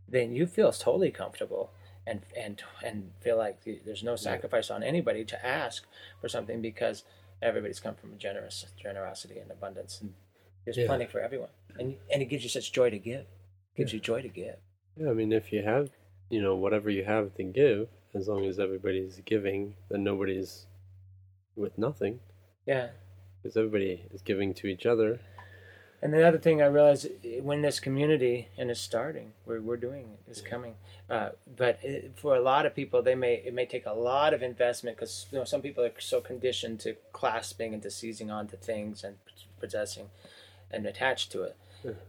[0.08, 1.72] then you feel totally comfortable.
[2.06, 5.86] And, and and feel like there's no sacrifice on anybody to ask
[6.20, 7.06] for something because
[7.42, 10.14] everybody's come from generous generosity and abundance and
[10.66, 10.88] there's Yeah.
[10.88, 11.48] plenty for everyone
[11.80, 13.26] and and it gives you such joy to give
[13.78, 14.58] gives you joy to give
[14.98, 15.92] Yeah, I mean, if you have,
[16.30, 20.68] you know, whatever you have to give, as long as everybody's giving, then nobody's
[21.56, 22.20] with nothing,
[22.66, 22.90] yeah
[23.42, 25.22] because everybody is giving to each other.
[26.04, 29.78] And the other thing i realize eh, when this community and it's starting we're, we're
[29.78, 30.76] doing it is coming
[31.10, 34.34] uh, but it, for a lot of people they may it may take a lot
[34.34, 38.30] of investment because you know some people are so conditioned to clasping and to seizing
[38.30, 39.16] onto things and
[39.60, 40.08] possessing
[40.70, 41.56] and attached to it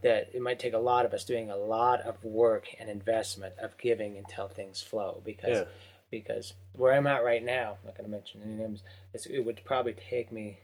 [0.02, 3.54] that it might take a lot of us doing a lot of work and investment
[3.59, 5.64] of giving until things flow because Yeah.
[6.11, 9.40] because where I'm at right now, I'm not going to mention any names, it's, it
[9.40, 10.61] would probably take me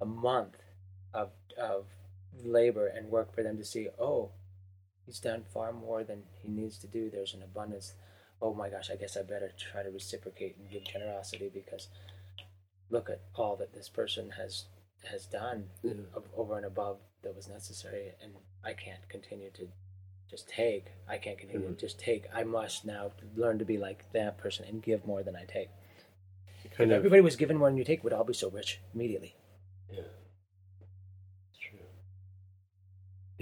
[0.00, 0.58] a month
[1.12, 1.86] of of
[2.44, 4.30] labor and work for them to see, oh,
[5.06, 7.10] he's done far more than he needs to do.
[7.10, 7.94] There's an abundance.
[8.40, 11.88] Oh my gosh, I guess I better try to reciprocate and give generosity because
[12.90, 14.66] look at all that this person has
[15.10, 15.64] has done
[16.14, 18.32] of, over and above that was necessary, and
[18.64, 19.68] I can't continue to
[20.30, 20.86] just take.
[21.08, 21.80] I can't continue to mm-hmm.
[21.80, 22.24] just take.
[22.34, 25.68] I must now learn to be like that person and give more than I take.
[26.76, 27.00] Kind if of.
[27.00, 29.34] everybody was given more than you take, we'd all be so rich immediately.
[29.90, 30.04] Yeah.
[31.50, 31.80] It's true.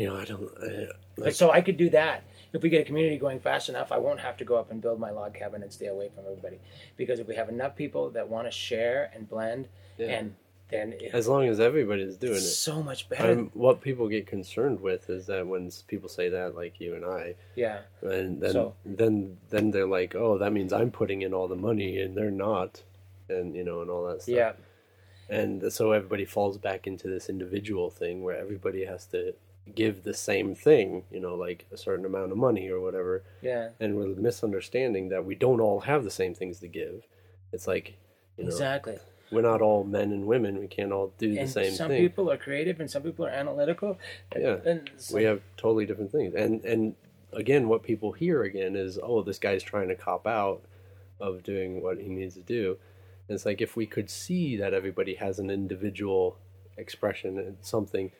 [0.00, 0.50] You know, I don't.
[0.62, 0.86] I,
[1.16, 2.24] But like, so I could do that.
[2.54, 4.80] If we get a community going fast enough, I won't have to go up and
[4.80, 6.58] build my log cabin and stay away from everybody.
[6.96, 10.06] Because if we have enough people that want to share and blend, Yeah.
[10.06, 10.34] and
[10.70, 12.40] then it's as long as everybody's doing it.
[12.40, 13.32] so much better.
[13.32, 17.04] Um, what people get concerned with is that when people say that, like you and
[17.04, 21.34] I, yeah, and then So- then then they're like, oh, that means I'm putting in
[21.34, 22.82] all the money, and they're not,
[23.28, 24.34] and you know, and all that stuff.
[24.34, 24.52] yeah,
[25.28, 29.34] And so everybody falls back into this individual thing where everybody has to
[29.74, 33.22] give the same thing, you know, like a certain amount of money or whatever.
[33.42, 37.06] yeah, And we're misunderstanding that we don't all have the same things to give.
[37.52, 37.96] It's like,
[38.36, 38.98] you know, exactly.
[39.30, 40.58] we're not all men and women.
[40.58, 42.00] We can't all do the same some thing.
[42.02, 43.98] people are creative and some people are analytical.
[44.32, 44.56] And, Yeah.
[44.64, 46.34] and so- we have totally different things.
[46.34, 46.94] And and
[47.32, 50.62] again, what people hear again is, oh, this guy's trying to cop out
[51.20, 52.76] of doing what he needs to do.
[53.28, 56.36] And it's like if we could see that everybody has an individual
[56.76, 58.10] expression and something,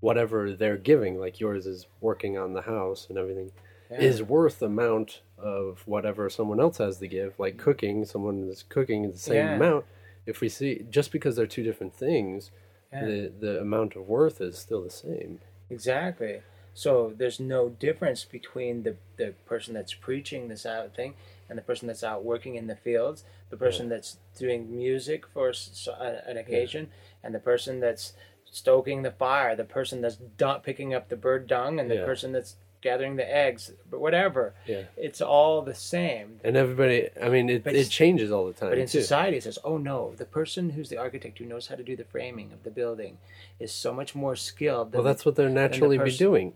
[0.00, 3.50] whatever they're giving, like yours is working on the house and everything,
[3.90, 3.98] Yeah.
[4.00, 7.38] is worth the amount of whatever someone else has to give.
[7.38, 9.54] Like cooking, someone is cooking the same Yeah.
[9.56, 9.84] amount.
[10.26, 12.50] If we see just because they're two different things,
[12.92, 13.04] Yeah.
[13.06, 15.40] the the amount of worth is still the same.
[15.70, 16.42] Exactly.
[16.74, 21.14] So there's no difference between the, the person that's preaching this out thing
[21.48, 25.48] and the person that's out working in the fields, the person that's doing music for
[25.50, 26.90] a- uh, an occasion,
[27.22, 28.12] and the person that's
[28.50, 30.18] stoking the fire, the person that's
[30.62, 32.04] picking up the bird dung, and the Yeah.
[32.04, 34.54] person that's gathering the eggs, but whatever.
[34.64, 34.82] Yeah.
[34.96, 36.38] It's all the same.
[36.44, 38.68] And everybody, I mean, it, But it changes all the time.
[38.70, 39.00] But in too.
[39.00, 41.96] society, it says, "Oh no, the person who's the architect who knows how to do
[41.96, 43.18] the framing of the building
[43.58, 46.52] is so much more skilled." Than well, that's what they're naturally be person- doing.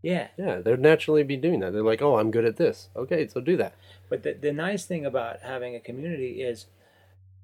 [0.00, 0.28] yeah.
[0.38, 1.72] Yeah, they're naturally be doing that.
[1.74, 2.88] They're like, oh, I'm good at this.
[2.96, 3.74] Okay, so do that.
[4.08, 6.66] But the, the nice thing about having a community is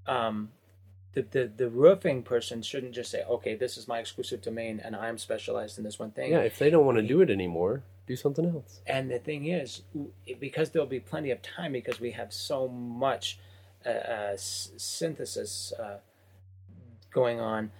[0.06, 0.50] um,
[1.14, 4.94] the, the, the roofing person shouldn't just say, okay, this is my exclusive domain and
[4.96, 6.32] I'm specialized in this one thing.
[6.32, 8.80] Yeah, if they don't want to do it anymore, do something else.
[8.86, 9.82] And the thing is,
[10.40, 13.38] because there'll be plenty of time because we have so much
[13.86, 15.98] uh, uh, synthesis uh,
[17.12, 17.70] going on,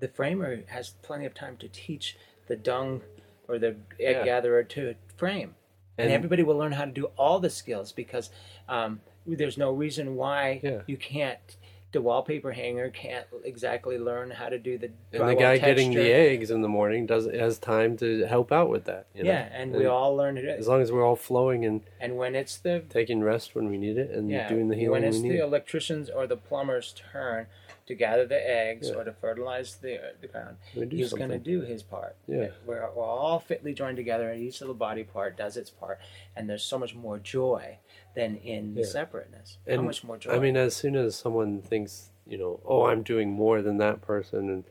[0.00, 3.02] the framer has plenty of time to teach the dung
[3.48, 4.24] or the egg Yeah.
[4.24, 5.54] gatherer to frame.
[5.98, 8.30] And, And- everybody will learn how to do all the skills because
[8.68, 10.82] um, there's no reason why Yeah.
[10.86, 11.56] you can't.
[11.92, 16.12] The wallpaper hanger can't exactly learn how to do the And the guy getting the
[16.12, 19.06] eggs in the morning does has time to help out with that.
[19.14, 19.30] You know?
[19.30, 20.44] Yeah, and we all learn it.
[20.44, 23.78] as long as we're all flowing and And when it's the taking rest when we
[23.78, 27.46] need it and yeah, doing the healing when it's the electrician's or the plumber's turn
[27.86, 28.96] to gather the eggs Yeah.
[28.96, 30.58] or to fertilize the uh, the ground,
[30.90, 32.16] he's going to do his part.
[32.26, 32.48] Yeah.
[32.66, 35.98] we're, we're all fitly joined together, and each little body part does its part,
[36.36, 37.78] and there's so much more joy
[38.18, 38.86] than in the Yeah.
[38.86, 39.58] separateness.
[39.68, 40.32] How much more joy?
[40.32, 44.00] I mean, as soon as someone thinks, you know, oh, I'm doing more than that
[44.02, 44.64] person, and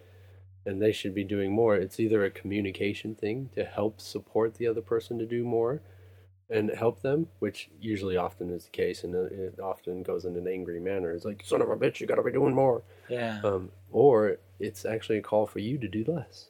[0.65, 4.67] and they should be doing more, it's either a communication thing to help support the
[4.67, 5.81] other person to do more,
[6.49, 10.35] and help them, which usually often is the case, and it it often goes in
[10.35, 11.11] an angry manner.
[11.13, 12.83] It's like, son of a bitch, you got to be doing more.
[13.07, 16.49] yeah, um, or it's actually a call for you to do less.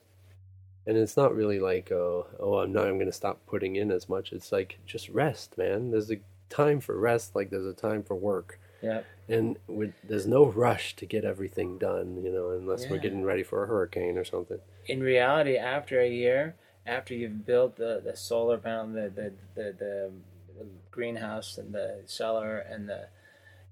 [0.88, 3.92] And it's not really like, oh, oh, I'm not, I'm going to stop putting in
[3.92, 4.32] as much.
[4.32, 5.92] It's like just rest, man.
[5.92, 10.28] There's a time for rest, like there's a time for work, yeah, and with, there's
[10.28, 14.18] no rush to get everything done, you know, unless we're getting ready for a hurricane
[14.18, 14.60] or something.
[14.86, 16.56] in reality, after a year,
[16.86, 20.12] after you've built the, the solar panel, the, the, the, the,
[20.90, 23.08] greenhouse and the cellar, and the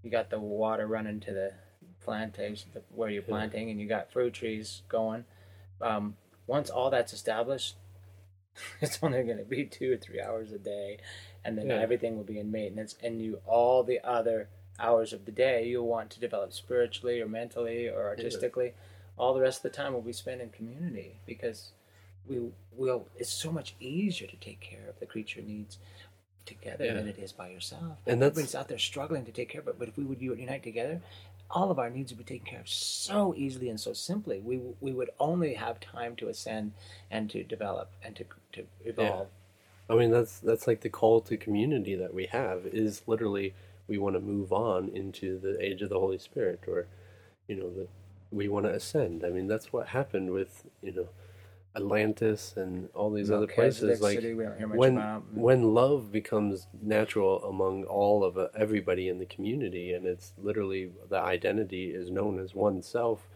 [0.04, 1.54] you got the water running to the
[2.02, 3.30] plantation where you're Yeah.
[3.30, 5.26] planting, and you got fruit trees going.
[5.82, 7.78] Um, once all that's established,
[8.82, 11.00] it's only going to be two or three hours a day,
[11.46, 11.80] and then Yeah.
[11.80, 15.88] everything will be in maintenance, and you all the other hours of the day you'll
[15.88, 18.74] want to develop spiritually or mentally or artistically
[19.18, 21.72] all the rest of the time will be spent in community because
[22.28, 25.78] we will it's so much easier to take care of the creature needs
[26.46, 26.96] together Yeah.
[26.96, 27.82] than it is by yourself.
[28.06, 30.22] And that's- everybody's out there struggling to take care of it but if we would
[30.22, 31.02] unite together
[31.52, 34.40] all of our needs would be taken care of so easily and so simply.
[34.42, 36.74] We we would only have time to ascend
[37.10, 39.30] and to develop and to to evolve
[39.90, 43.54] I mean, that's that's like the call to community that we have is literally
[43.88, 46.88] we want to move on into the age of the Holy Spirit, or
[47.48, 47.88] you know, the
[48.32, 49.24] we want to ascend.
[49.24, 51.10] I mean, that's what happened with you know
[51.76, 54.02] Atlantis and all these other Melchizedek places.
[54.02, 55.24] Like City, we don't hear much when about.
[55.34, 60.92] when love becomes natural among all of uh, everybody in the community, and it's literally
[61.10, 63.28] the identity is known as oneself,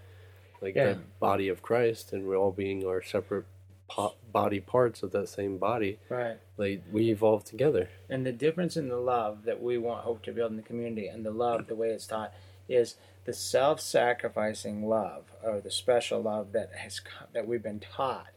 [0.61, 0.93] like Yeah.
[0.93, 3.45] the body of Christ, and we're all being our separate
[3.89, 5.99] po- body parts of that same body.
[6.09, 7.89] right Like we evolve together.
[8.09, 11.07] And the difference in the love that we want hope to build in the community
[11.07, 12.33] and the love, the way it's taught,
[12.67, 17.01] is the self-sacrificing love or the special love that has
[17.33, 18.27] that we've been taught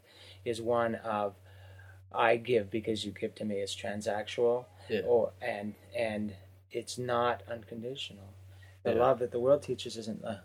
[0.45, 1.35] is one of
[2.15, 3.57] I give because you give to me.
[3.57, 5.01] It's transactional, Yeah.
[5.07, 6.35] or and and
[6.71, 8.35] it's not unconditional.
[8.83, 9.01] The Yeah.
[9.01, 10.39] love that the world teaches isn't uh,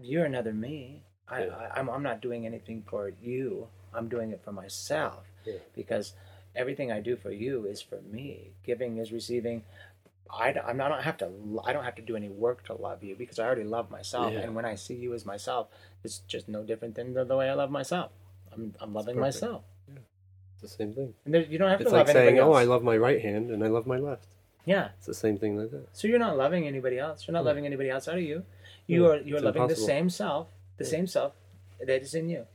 [0.00, 1.04] you're another me.
[1.28, 1.54] I, Yeah.
[1.56, 3.68] I I'm I'm not doing anything for you.
[3.94, 5.54] I'm doing it for myself Yeah.
[5.74, 6.14] because
[6.54, 8.50] everything I do for you is for me.
[8.64, 9.62] Giving is receiving.
[10.32, 12.64] I, don't- I'm not, I don't have to I don't have to do any work
[12.66, 14.32] to love you because I already love myself.
[14.32, 14.40] Yeah.
[14.40, 15.68] And when I see you as myself,
[16.04, 18.12] it's just no different than the, the way I love myself.
[18.52, 19.62] I'm I'm loving myself.
[20.54, 21.14] It's the same thing.
[21.24, 22.52] And there, you don't have It's to love like saying, anybody "Oh.
[22.52, 24.26] I love my right hand and I love my left."
[24.66, 24.90] yeah.
[24.98, 25.88] It's the same thing like that.
[25.94, 27.26] So you're not loving anybody else.
[27.26, 27.46] You're not Yeah.
[27.50, 28.44] loving anybody outside of you.
[28.86, 29.86] You Yeah, are you're loving impossible.
[29.86, 30.90] the same self, the Yeah.
[30.90, 31.32] same self
[31.86, 32.46] that is in you.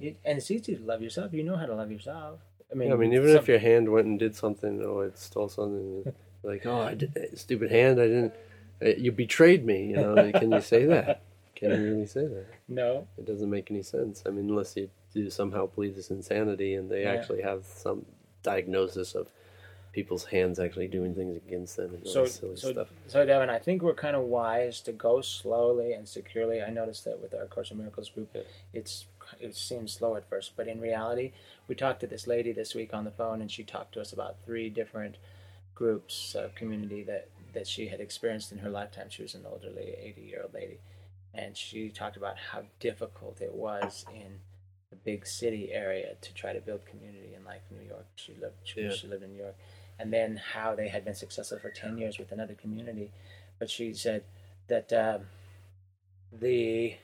[0.00, 1.32] You- And it's easy to love yourself.
[1.32, 2.40] You know how to love yourself.
[2.70, 5.06] I mean, Yeah, I mean, even some- if your hand went and did something, or
[5.06, 8.34] it stole something, like, "Oh, I did, eh, stupid hand, I didn't."
[8.80, 9.86] eh, You betrayed me.
[9.90, 10.32] You know?
[10.32, 11.20] Can you say that?
[11.54, 12.46] Can you really say that?
[12.68, 14.22] no, It doesn't make any sense.
[14.26, 17.12] I mean, unless you do somehow believe this insanity, and they Yeah.
[17.12, 18.04] actually have some
[18.42, 19.28] diagnosis of
[19.92, 22.88] people's hands actually doing things against them and all so this silly so stuff.
[23.06, 26.62] so Devin, I think we're kind of wise to go slowly and securely.
[26.62, 28.42] I noticed that with our Course of Miracles group, Yeah.
[28.72, 29.06] it's
[29.40, 31.32] it seems slow at first, but in reality,
[31.68, 34.12] we talked to this lady this week on the phone, and she talked to us
[34.12, 35.16] about three different
[35.74, 39.06] groups of community that that she had experienced in her lifetime.
[39.10, 40.78] She was an elderly, eighty year old lady,
[41.34, 44.40] and she talked about how difficult it was in
[44.90, 48.06] the big city area to try to build community in like New York.
[48.16, 48.90] She lived she, Yeah.
[48.92, 49.56] she lived in New York,
[49.98, 53.10] and then how they had been successful for ten years with another community.
[53.58, 54.24] But she said
[54.68, 55.22] that um,
[56.32, 56.94] the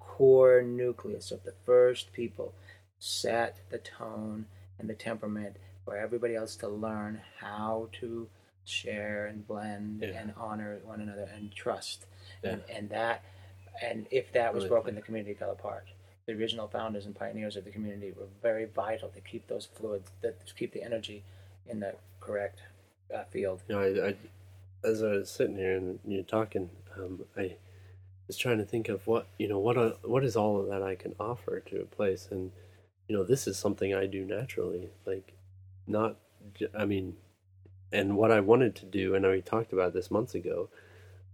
[0.00, 2.54] core nucleus of the first people
[2.98, 4.46] set the tone
[4.78, 8.28] and the temperament for everybody else to learn how to
[8.64, 10.20] share and blend Yeah.
[10.20, 12.06] and honor one another and trust
[12.42, 12.50] Yeah.
[12.50, 13.24] and, and that
[13.82, 14.68] and if that was Really.
[14.68, 15.86] broken the community fell apart
[16.26, 20.10] the original founders and pioneers of the community were very vital to keep those fluids
[20.20, 21.24] that to keep the energy
[21.66, 21.94] in the
[22.24, 22.62] correct
[23.14, 24.14] uh, field You know, I, I,
[24.88, 27.56] as I was sitting here and you're talking, um, I
[28.26, 30.94] was trying to think of what you know what I, what is all that I
[30.94, 32.50] can offer to a place, and
[33.08, 35.32] you know this is something I do naturally, like
[35.86, 36.16] not.
[36.76, 37.16] I mean,
[37.92, 40.68] and what I wanted to do, and we talked about this months ago,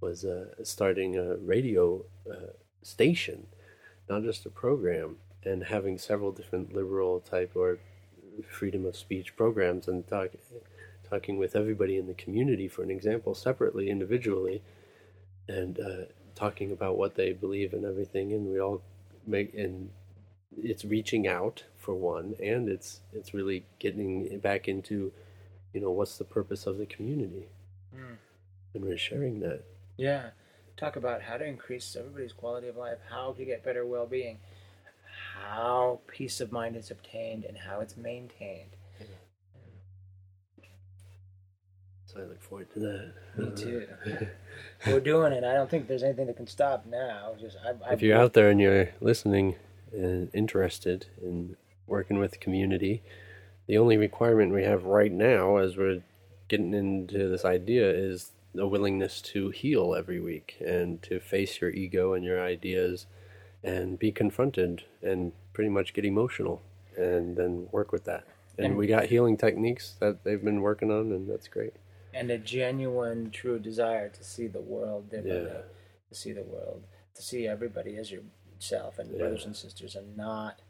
[0.00, 3.46] was uh, starting a radio uh, station,
[4.08, 7.78] not just a program, and having several different liberal type or
[8.48, 10.30] freedom of speech programs and talk,
[11.10, 14.62] talking with everybody in the community, for an example, separately, individually,
[15.48, 16.04] and uh,
[16.34, 18.82] talking about what they believe and everything, and we all
[19.26, 19.90] make and
[20.56, 25.12] it's reaching out for one, and it's it's really getting back into,
[25.72, 27.46] you know, what's the purpose of the community,
[27.94, 28.16] Mm.
[28.74, 29.62] and we're sharing that.
[29.96, 30.30] Yeah.
[30.76, 34.38] Talk about how to increase everybody's quality of life, how to get better well being,
[35.42, 38.70] how peace of mind is obtained, and how it's maintained.
[42.06, 43.12] So I look forward to that.
[43.36, 43.86] Me uh, too.
[44.86, 45.44] We're doing it.
[45.44, 47.34] I don't think there's anything that can stop now.
[47.40, 49.56] Just I, I, if you're out there and you're listening
[49.92, 51.56] and interested in
[51.86, 53.02] working with the community,
[53.66, 56.02] the only requirement we have right now, as we're
[56.48, 61.70] getting into this idea, is a willingness to heal every week and to face your
[61.70, 63.06] ego and your ideas
[63.62, 66.62] and be confronted and pretty much get emotional
[66.96, 68.24] and then work with that.
[68.56, 71.74] And And- we got healing techniques that they've been working on, and that's great.
[72.18, 75.62] And a genuine, true desire to see the world differently, Yeah.
[76.08, 76.82] to see the world,
[77.14, 79.18] to see everybody as yourself and Yeah.
[79.18, 80.60] brothers and sisters, and not,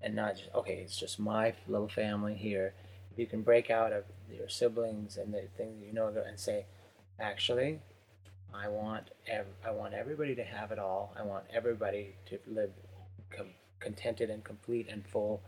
[0.00, 0.78] and not just okay.
[0.82, 2.74] It's just my little family here.
[3.10, 6.38] If you can break out of your siblings and the things that you know and
[6.38, 6.66] say,
[7.18, 7.80] actually,
[8.54, 11.12] I want ev- I want everybody to have it all.
[11.16, 12.72] I want everybody to live
[13.30, 15.42] com- contented and complete and full,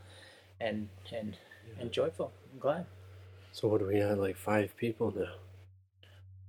[0.61, 1.36] and and
[1.78, 2.32] and joyful.
[2.59, 2.86] glad.
[3.59, 4.19] So, what do we have?
[4.19, 5.33] Like five people now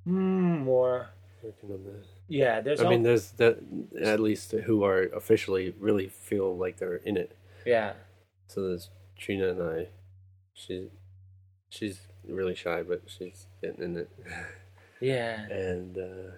[0.07, 1.09] Mm, more.
[1.41, 2.05] working on that.
[2.27, 2.81] Yeah, there's.
[2.81, 3.57] I mean, there's that
[3.99, 7.35] at least who are officially really feel like they're in it.
[7.65, 7.93] yeah.
[8.47, 9.87] So there's Trina and I.
[10.53, 10.89] She's
[11.69, 14.09] she's really shy, but she's getting in it.
[15.01, 15.47] Yeah.
[15.47, 16.31] And uh,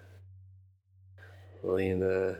[1.64, 2.36] Lena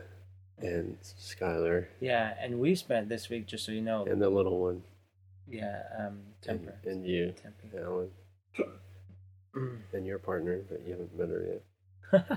[0.57, 4.57] and Skylar Yeah, and we spent this week, just so you know, and the little
[4.59, 4.83] one
[5.49, 6.05] yeah, um,
[6.47, 6.75] and, temper.
[6.85, 7.77] and you, Tempe.
[7.77, 8.09] Alan.
[9.93, 11.63] and your partner, but you haven't met her yet.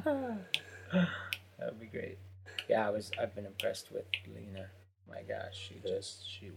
[1.58, 2.18] that would be great.
[2.68, 3.10] Yeah, I was.
[3.20, 4.04] I've been impressed with
[4.34, 4.66] Lena.
[5.08, 6.50] My gosh, she just she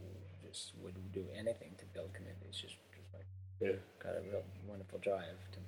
[0.48, 2.48] just would do anything to build community.
[2.52, 2.78] She's just
[3.14, 3.26] like
[3.62, 3.78] Yeah.
[4.04, 5.36] got a real wonderful drive.
[5.54, 5.60] To,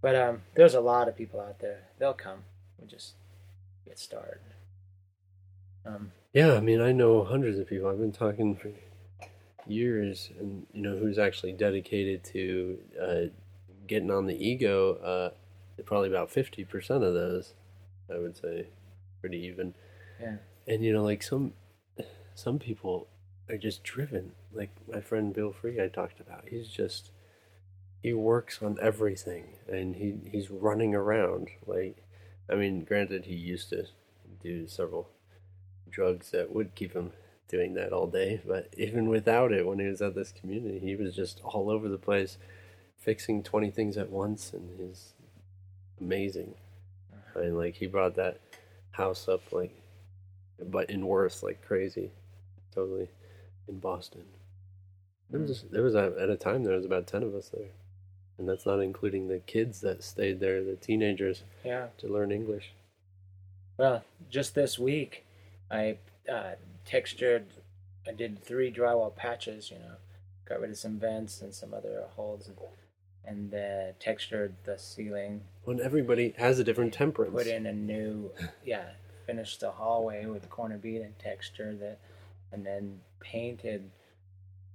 [0.00, 1.80] but um, there's a lot of people out there.
[1.98, 2.40] They'll come.
[2.80, 3.14] We just
[3.86, 4.40] get started.
[5.86, 7.88] Um, Yeah, I mean, I know hundreds of people.
[7.88, 8.68] I've been talking for
[9.66, 13.20] years, and you know, who's actually dedicated to uh,
[13.86, 14.94] getting on the ego.
[14.94, 17.54] Uh, probably about fifty percent of those,
[18.12, 18.68] I would say,
[19.20, 19.74] pretty even.
[20.20, 20.36] yeah.
[20.66, 21.52] And you know, like some
[22.34, 23.08] some people
[23.48, 24.32] are just driven.
[24.52, 26.48] Like my friend Bill Free, I talked about.
[26.48, 27.10] He's just
[28.02, 31.48] he works on everything, and he he's running around.
[31.66, 32.04] Like,
[32.50, 33.86] I mean, granted, he used to
[34.42, 35.08] do several
[35.90, 37.12] drugs that would keep him
[37.48, 38.40] doing that all day.
[38.46, 41.88] But even without it, when he was at this community, he was just all over
[41.88, 42.38] the place,
[42.98, 45.12] fixing twenty things at once, and he's
[46.00, 46.54] amazing.
[47.36, 48.40] I mean, like he brought that
[48.92, 49.74] house up like,
[50.70, 52.12] but in worth like crazy,
[52.74, 53.08] totally,
[53.68, 54.24] in Boston.
[55.30, 57.70] There was there was a, at a time there was about ten of us there,
[58.38, 61.86] and that's not including the kids that stayed there, the teenagers Yeah.
[61.98, 62.72] to learn English.
[63.76, 65.24] Well, just this week,
[65.70, 65.98] I
[66.30, 66.52] uh,
[66.84, 67.46] textured.
[68.06, 69.70] I did three drywall patches.
[69.70, 69.94] You know,
[70.48, 72.56] got rid of some vents and some other holes, and,
[73.24, 75.42] and uh, textured the ceiling.
[75.64, 77.32] When everybody has a different temperance.
[77.32, 78.30] Put in a new,
[78.64, 78.90] yeah,
[79.26, 81.98] finished the hallway with corner bead and texture that,
[82.52, 83.90] and then painted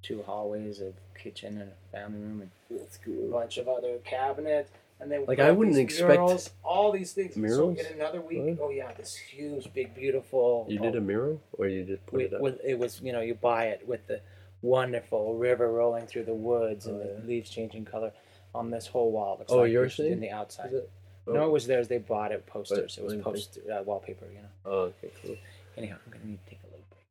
[0.02, 4.72] two hallways, of kitchen and a family room, and That's a bunch of other cabinets.
[5.02, 7.38] And then Like, I wouldn't expect murals, all these things.
[7.38, 7.80] murals?
[7.80, 8.58] So in another week, Really?
[8.62, 10.66] oh yeah, this huge, big, beautiful.
[10.68, 12.42] You did a mural, or you just put with, it up?
[12.42, 14.22] with it was you know you buy it with the
[14.62, 18.12] wonderful river rolling through the woods and Oh, the leaves changing color
[18.54, 19.38] on this whole wall.
[19.40, 20.12] Looks Oh, like your it's thing?
[20.12, 20.74] in the outside.
[20.74, 20.90] It?
[21.28, 21.48] No, Oh.
[21.48, 21.88] it was theirs.
[21.88, 22.96] They bought it posters.
[22.98, 24.26] But it was post uh, wallpaper.
[24.26, 24.50] You know.
[24.66, 25.38] Oh, okay, cool.
[25.78, 27.06] Anyhow, I'm gonna need to take a little break.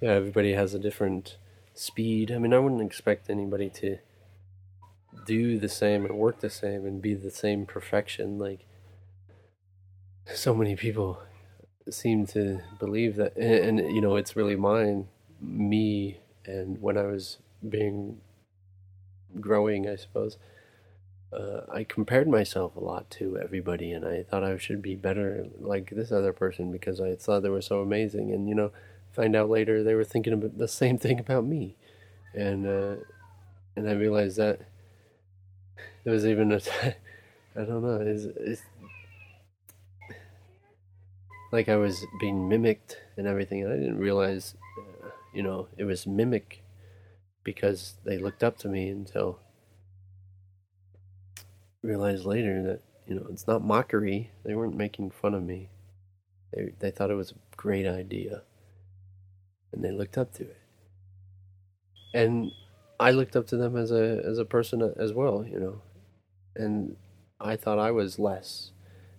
[0.00, 1.36] Yeah, everybody has a different
[1.74, 2.30] speed.
[2.30, 3.98] I mean, I wouldn't expect anybody to
[5.26, 8.38] do the same and work the same and be the same perfection.
[8.38, 8.60] Like,
[10.34, 11.20] so many people
[11.90, 15.08] seem to believe that, and, and you know, it's really mine,
[15.40, 18.20] me, and when I was being
[19.40, 20.38] growing, I suppose.
[21.32, 25.46] Uh, I compared myself a lot to everybody, and I thought I should be better
[25.58, 28.32] like this other person because I thought they were so amazing.
[28.32, 28.70] And you know,
[29.12, 31.76] find out later they were thinking about the same thing about me,
[32.32, 32.96] and uh,
[33.74, 34.60] and I realized that
[36.06, 36.70] there was even a, t-
[37.56, 38.00] I don't know.
[38.00, 38.62] It's, it's
[41.50, 45.82] like I was being mimicked and everything, and I didn't realize, uh, you know, it
[45.82, 46.62] was mimic
[47.42, 49.40] because they looked up to me until
[51.82, 54.30] realized later that you know it's not mockery.
[54.44, 55.70] They weren't making fun of me.
[56.54, 58.42] They they thought it was a great idea,
[59.72, 60.58] and they looked up to it.
[62.14, 62.52] And
[63.00, 65.82] I looked up to them as a as a person as well, you know,
[66.56, 66.96] and
[67.40, 68.72] I thought I was less.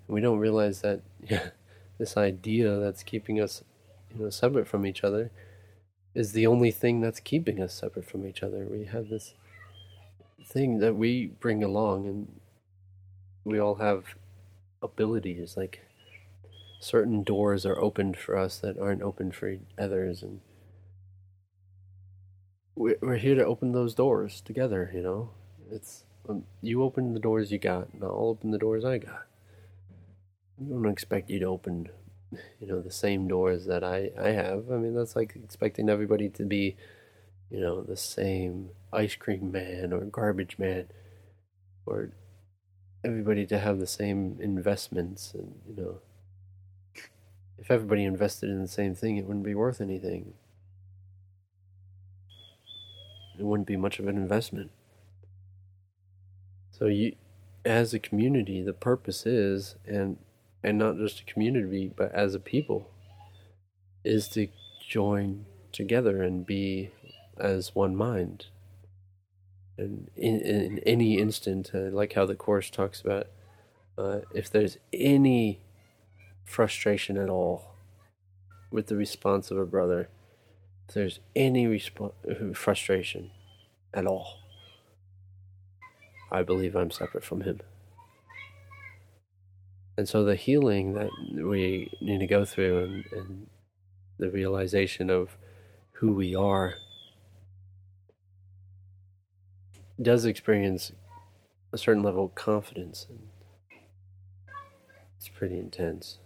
[0.07, 1.49] We don't realize that yeah,
[1.97, 3.63] this idea that's keeping us,
[4.13, 5.31] you know, separate from each other,
[6.15, 8.65] is the only thing that's keeping us separate from each other.
[8.69, 9.33] We have this
[10.45, 12.39] thing that we bring along, and
[13.43, 14.15] we all have
[14.81, 15.55] abilities.
[15.57, 15.81] Like
[16.79, 20.41] certain doors are opened for us that aren't open for others, and
[22.75, 24.91] we're here to open those doors together.
[24.93, 25.29] You know,
[25.71, 29.25] it's Um, you open the doors you got, and I'll open the doors I got.
[30.59, 31.89] I don't expect you to open,
[32.59, 34.71] you know, the same doors that I I have.
[34.71, 36.75] I mean, that's like expecting everybody to be,
[37.49, 40.87] you know, the same ice cream man or garbage man,
[41.85, 42.11] or
[43.03, 46.01] everybody to have the same investments, and you know.
[47.59, 50.35] If everybody invested in the same thing, it wouldn't be worth anything
[53.37, 54.71] it wouldn't be much of an investment.
[56.77, 57.15] So you,
[57.65, 60.17] as a community, the purpose is, and
[60.63, 62.91] and not just a community, but as a people,
[64.03, 64.47] is to
[64.87, 66.91] join together and be
[67.39, 68.47] as one mind.
[69.77, 73.27] And in, in any instant, uh, like how the course talks about,
[73.97, 75.61] uh, if there's any
[76.43, 77.75] frustration at all
[78.71, 80.09] with the response of a brother,
[80.87, 83.31] if there's any resp- frustration
[83.93, 84.46] at all,
[86.31, 87.61] I believe I'm separate from Him.
[89.97, 93.47] And so the healing that we need to go through and, and
[94.19, 95.37] the realization of
[95.93, 96.75] who we are
[99.99, 100.91] does experience
[101.73, 103.07] a certain level of confidence.
[103.09, 103.29] And
[105.17, 106.19] it's pretty intense.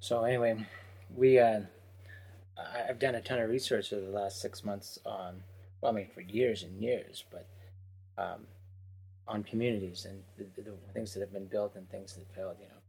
[0.00, 0.66] So anyway,
[1.14, 1.60] we uh,
[2.88, 5.42] I've done a ton of research over the last six months on,
[5.80, 7.46] well, I mean, for years and years, but
[8.16, 8.46] um,
[9.26, 12.56] on communities and the, the, things that have been built and things that failed.
[12.60, 12.80] You know,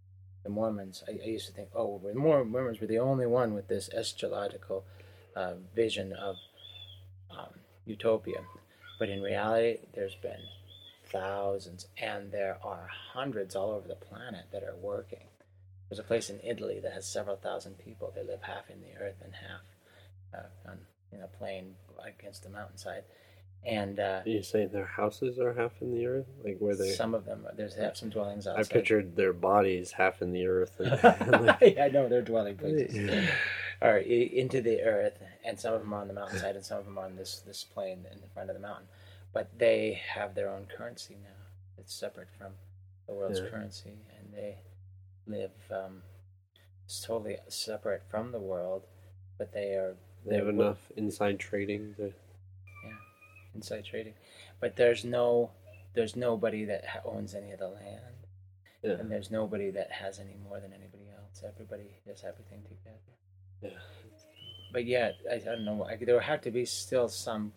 [0.44, 1.04] the Mormons.
[1.08, 4.84] I, I used to think, oh, the Mormons were the only one with this eschatological
[5.36, 6.36] uh, vision of
[7.32, 7.54] um,
[7.86, 8.42] utopia,
[8.98, 10.42] but in reality, there's been
[11.12, 15.29] thousands, and there are hundreds all over the planet that are working
[15.90, 18.12] there's a place in Italy that has several thousand people.
[18.16, 20.80] They live half in the earth and half uh, on
[21.12, 21.76] in a plain
[22.06, 23.04] against the mountainside.
[23.66, 26.92] And uh, you say their houses are half in the earth, like where they?
[26.92, 27.46] Some of them.
[27.58, 28.72] There's have some dwellings outside.
[28.72, 30.80] I pictured their bodies half in the earth.
[30.80, 30.92] And,
[31.62, 33.28] yeah, I know their dwelling places.
[33.82, 36.86] are into the earth, and some of them are on the mountainside, and some of
[36.86, 38.88] them are on this this plain in the front of the mountain.
[39.34, 41.30] But they have their own currency now.
[41.78, 42.54] It's separate from
[43.08, 43.50] the world's yeah.
[43.50, 44.60] currency, and they
[45.30, 46.02] live um,
[47.06, 48.84] totally separate from the world,
[49.38, 49.96] but they are.
[50.26, 52.06] They have enough inside trading to.
[52.84, 52.92] Yeah,
[53.56, 54.14] inside trading,
[54.60, 55.52] but there's no,
[55.94, 58.28] there's nobody that owns any of the land,
[58.84, 58.92] yeah.
[58.94, 61.44] and there's nobody that has any more than anybody else.
[61.48, 62.98] Everybody has everything together.
[63.62, 63.80] Yeah.
[64.74, 65.84] But yeah, I, I don't know.
[65.84, 67.54] I, there would have to be still some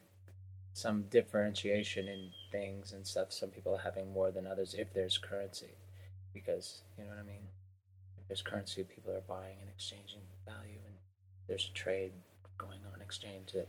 [0.75, 3.33] some differentiation in things and stuff.
[3.33, 5.75] Some people having more than others if there's currency,
[6.33, 7.49] because you know what I mean
[8.33, 10.95] there's currency people are buying and exchanging value, and
[11.49, 12.13] there's a trade
[12.57, 13.69] going on exchange that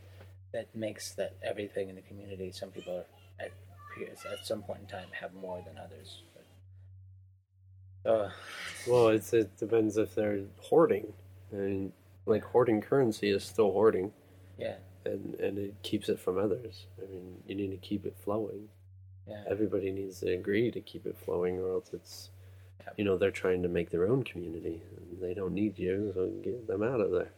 [0.53, 2.49] that makes that everything in the community.
[2.49, 3.51] Some people are at
[4.32, 6.24] at some point in time have more than others.
[8.03, 8.30] But, uh,
[8.88, 11.11] well, it's, it depends if they're hoarding.
[11.51, 11.91] and
[12.26, 14.14] like hoarding currency is still hoarding.
[14.57, 14.76] Yeah.
[15.03, 16.86] And and it keeps it from others.
[17.03, 18.70] I mean, you need to keep it flowing.
[19.28, 19.43] Yeah.
[19.45, 22.30] Everybody needs to agree to keep it flowing, or else it's
[22.97, 26.28] you know they're trying to make their own community and they don't need you so
[26.43, 27.32] get them out of there.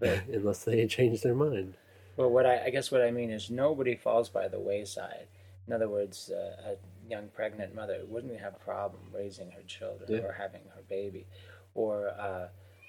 [0.00, 1.74] But unless they change their mind.
[2.16, 5.26] Well what I, I, guess what i mean is nobody falls by the wayside.
[5.66, 10.10] In other words uh, a young pregnant mother wouldn't have a problem raising her children
[10.10, 10.18] yeah.
[10.20, 11.26] or having her baby.
[11.74, 12.48] Or uh,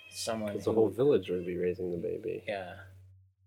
[0.10, 2.44] someone the whole village would be raising the baby.
[2.48, 2.74] Yeah.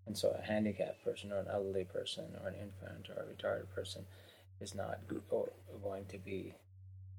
[0.05, 3.69] And so a handicapped person or an elderly person or an infant or a retarded
[3.69, 4.05] person
[4.59, 4.99] is not
[5.81, 6.55] going to be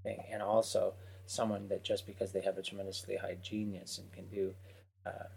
[0.04, 0.94] and also
[1.30, 4.52] someone that just because they have a tremendously high genius and can do
[5.06, 5.28] uh,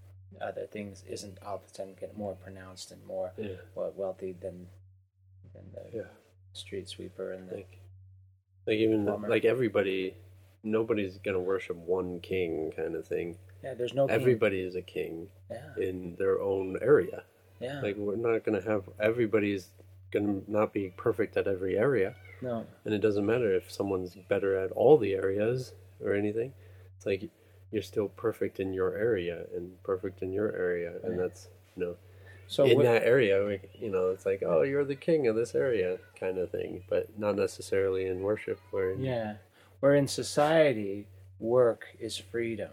[0.42, 3.50] other things isn't all of a sudden get more pronounced and more yeah.
[3.76, 4.66] wealthy than
[5.54, 6.04] than the yeah.
[6.54, 7.78] street sweeper and the Like,
[8.66, 9.30] like even Bummer.
[9.30, 10.16] like everybody,
[10.64, 13.38] nobody's gonna worship one king kind of thing.
[13.64, 13.76] yeah.
[13.76, 14.16] There's no king.
[14.16, 17.24] Everybody is a king Yeah, in their own area.
[17.60, 17.82] yeah.
[17.82, 19.70] Like we're not gonna have everybody's
[20.12, 24.56] gonna not be perfect at every area, no, and it doesn't matter if someone's better
[24.58, 26.54] at all the areas or anything.
[26.98, 27.30] It's like
[27.72, 31.96] you're still perfect in your area and perfect in your area, and that's you know
[32.48, 35.36] so in what- that area, we, you know, it's like, oh, you're the king of
[35.36, 38.60] this area, kind of thing, but not necessarily in worship.
[38.72, 39.38] Where in, Yeah.
[39.80, 41.08] Where in society,
[41.40, 42.72] work is freedom.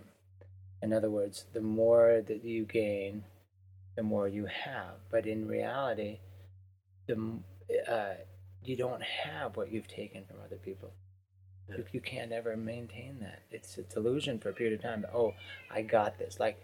[0.82, 3.24] In other words, the more that you gain,
[3.96, 4.96] the more you have.
[5.10, 6.18] But in reality,
[7.06, 7.38] the
[7.88, 8.14] uh,
[8.62, 10.92] you don't have what you've taken from other people.
[11.76, 13.42] You, you can't ever maintain that.
[13.50, 15.06] It's a delusion for a period of time.
[15.14, 15.34] Oh,
[15.70, 16.40] I got this.
[16.40, 16.62] Like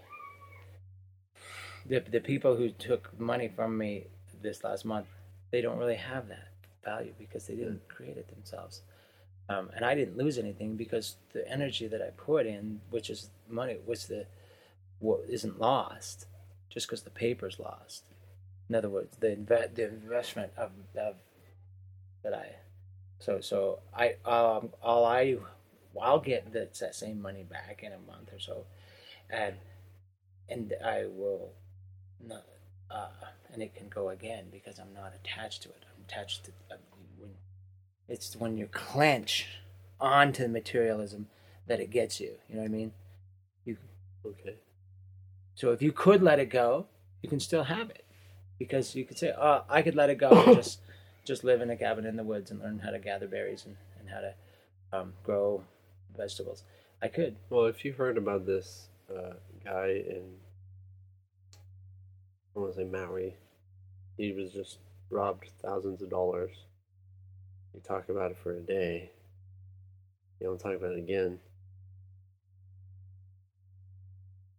[1.85, 4.07] the the people who took money from me
[4.43, 5.07] this last month,
[5.51, 6.49] they don't really have that
[6.85, 8.83] value because they didn't create it themselves.
[9.49, 13.31] Um, and I didn't lose anything because the energy that I put in, which is
[13.49, 14.27] money, was the
[14.99, 16.27] what isn't lost
[16.69, 18.05] just because the paper's lost.
[18.69, 21.15] In other words, the inve- the investment of, of
[22.23, 22.57] that I
[23.19, 25.37] so so I um all I
[26.01, 28.67] I'll get that, that same money back in a month or so,
[29.31, 29.55] and
[30.49, 31.53] and I will
[32.25, 32.45] not
[32.91, 33.09] uh,
[33.53, 35.85] and it can go again because I'm not attached to it.
[35.97, 36.77] I'm attached to uh,
[37.19, 37.31] when
[38.09, 39.49] it's when you clench
[40.01, 41.29] onto the materialism
[41.67, 42.35] that it gets you.
[42.49, 42.93] You know what I mean?
[43.65, 43.77] You
[44.25, 44.57] Okay.
[45.55, 46.87] so if you could let it go,
[47.23, 48.05] you can still have it
[48.59, 50.81] because you could say, "Oh, I could let it go just
[51.27, 53.77] just live in a cabin in the woods and learn how to gather berries and,
[54.01, 54.35] and how to
[54.93, 55.63] um, grow
[56.17, 56.65] vegetables."
[57.03, 57.37] I could.
[57.51, 60.25] Well, if you've heard about this uh, guy in,
[62.55, 63.35] I want to say Maui,
[64.17, 64.79] he was just
[65.11, 66.53] robbed thousands of dollars.
[67.75, 69.11] You talk about it for a day.
[70.41, 71.39] You don't talk about it again.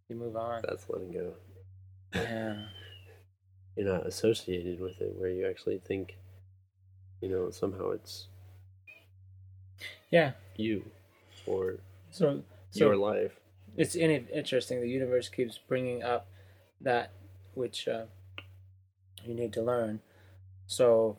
[0.08, 0.62] You move on.
[0.66, 1.34] That's letting go.
[2.14, 2.56] Yeah.
[3.76, 6.16] You're not associated with it, where you actually think,
[7.20, 8.28] you know, somehow it's
[10.10, 10.32] Yeah.
[10.56, 10.84] you
[11.46, 11.78] or
[12.10, 13.38] So so your life.
[13.76, 14.80] it's in- interesting.
[14.80, 16.26] The universe keeps bringing up
[16.80, 17.12] that
[17.54, 18.06] which uh,
[19.24, 20.00] you need to learn.
[20.66, 21.18] So,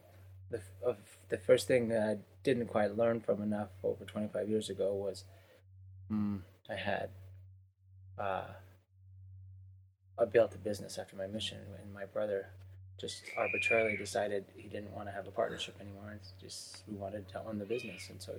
[0.50, 0.98] the of
[1.30, 5.24] the first thing that I didn't quite learn from enough over 25 years ago was
[6.12, 6.40] mm,
[6.70, 7.10] I had
[8.18, 8.48] uh,
[10.18, 12.50] I built a business after my mission, and my brother
[13.00, 16.14] just arbitrarily decided he didn't want to have a partnership anymore.
[16.16, 18.34] It's just we wanted to own the business, and so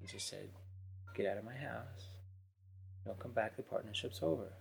[0.00, 0.48] he just said,
[1.14, 2.14] "Get out of my house."
[3.04, 3.56] Don't come back.
[3.56, 4.52] The partnership's over.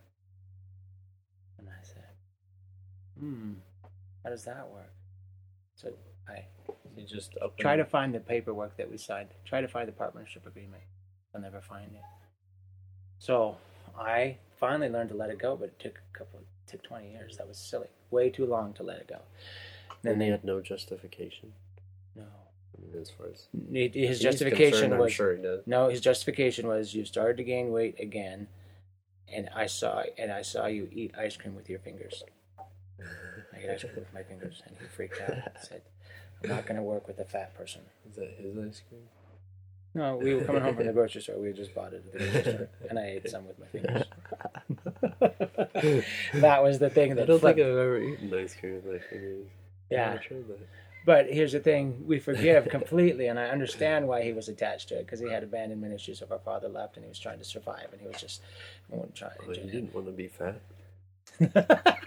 [1.58, 2.04] And I said,
[3.18, 3.54] hmm,
[4.24, 4.92] how does that work?
[5.76, 5.94] So
[6.28, 6.46] I
[6.96, 9.30] You just try to find the paperwork that we signed.
[9.46, 10.84] Try to find the partnership agreement.
[11.34, 12.02] I'll never find it.
[13.20, 13.58] So
[13.98, 17.12] I finally learned to let it go, but it took a couple, it took 20
[17.12, 17.38] years.
[17.38, 17.88] That was silly.
[18.14, 19.20] Way too long to let it go.
[20.06, 21.54] And they they- had no justification.
[22.16, 22.24] No.
[22.24, 25.62] I mean, as far as His he's justification was I'm sure he does.
[25.66, 28.48] No, his justification was you started to gain weight again,
[29.32, 32.24] and I saw and I saw you eat ice cream with your fingers.
[33.00, 35.30] I ate ice cream with my fingers, and he freaked out.
[35.32, 35.82] and Said,
[36.44, 39.02] "I'm not going to work with a fat person." Is that his ice cream?
[39.96, 41.38] No, we were coming home from the grocery store.
[41.40, 43.68] We had just bought it at the grocery store, and I ate some with my
[43.68, 44.04] fingers.
[46.34, 47.58] that was the thing that I don't flipped.
[47.58, 49.48] think I've ever eaten ice cream with my fingers.
[49.90, 50.18] Yeah.
[51.06, 54.96] But here's the thing: we forgive completely, and I understand why he was attached to
[54.96, 57.46] it because he had abandonment issues of our father left, and he was trying to
[57.46, 58.42] survive, and he was just
[58.92, 59.32] I wouldn't try.
[59.46, 60.62] Well, you didn't want to be fat.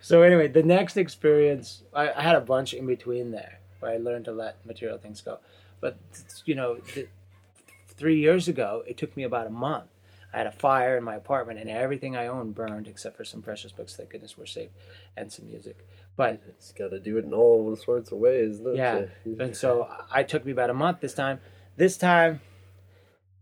[0.00, 3.96] so anyway, the next experience, I, I had a bunch in between there where I
[3.98, 5.38] learned to let material things go.
[5.80, 5.96] But
[6.44, 7.06] you know, the,
[7.88, 9.86] three years ago, it took me about a month.
[10.32, 13.40] I had a fire in my apartment, and everything I owned burned except for some
[13.40, 13.96] precious books.
[13.96, 14.72] Thank goodness were saved,
[15.16, 15.86] and some music.
[16.16, 18.60] But It's got to do it in all sorts of ways.
[18.74, 19.36] Yeah, you?
[19.40, 21.40] and so I took me about a month this time.
[21.76, 22.40] This time,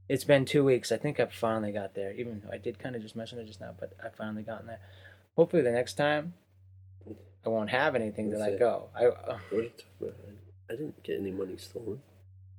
[0.09, 0.93] it's been two weeks.
[0.93, 2.13] I think I finally got there.
[2.13, 4.67] Even though I did kind of just mention it just now, but I finally gotten
[4.67, 4.81] there.
[5.37, 6.35] Hopefully, the next time
[7.45, 8.59] I won't have anything to That's let it.
[8.59, 8.89] go.
[8.95, 10.15] I uh, What are you talking about?
[10.69, 12.01] I didn't get any money stolen.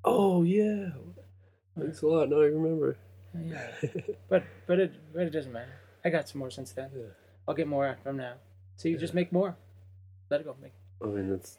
[0.04, 0.90] Oh yeah.
[1.78, 2.30] Thanks a lot.
[2.30, 2.98] Now I remember.
[3.46, 3.90] Yeah,
[4.30, 5.74] but but it but it doesn't matter.
[6.04, 6.90] I got some more since then.
[6.96, 7.04] Yeah.
[7.48, 8.34] I'll get more from now.
[8.76, 9.56] So you just make more.
[10.30, 10.56] Let it go.
[10.62, 10.74] Make.
[11.02, 11.58] I mean, that's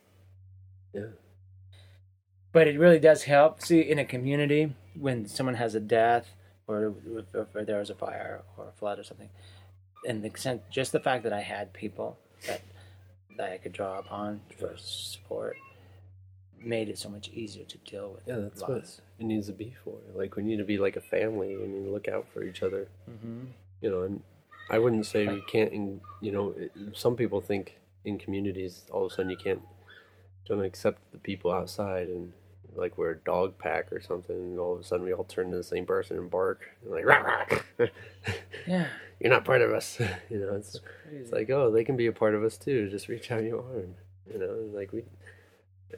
[0.92, 1.06] yeah.
[2.52, 3.62] but it really does help.
[3.62, 6.34] See, in a community, when someone has a death,
[6.66, 9.30] or if, if there was a fire or a flood or something,
[10.06, 12.62] and the extent, just the fact that I had people that
[13.36, 15.56] that I could draw upon for support,
[16.60, 18.22] made it so much easier to deal with.
[18.26, 18.78] Yeah, that's what
[19.18, 19.98] it needs to be for.
[20.14, 21.56] Like we need to be like a family.
[21.56, 22.88] We need to look out for each other.
[23.10, 23.46] Mm-hmm.
[23.80, 24.22] You know, and
[24.70, 25.72] I wouldn't say we can't.
[25.72, 26.54] In, you know,
[26.92, 29.60] some people think in communities all of a sudden you can't
[30.46, 32.32] don't accept the people outside and
[32.74, 34.36] like we're a dog pack or something.
[34.36, 36.92] And all of a sudden we all turn to the same person and bark and
[36.92, 37.46] like, rah, rah.
[38.66, 38.86] Yeah,
[39.20, 39.98] you're not part of us.
[40.30, 40.78] you know, it's
[41.10, 42.88] it's like oh they can be a part of us too.
[42.88, 43.94] Just reach out your arm.
[44.30, 45.04] You know, and like we.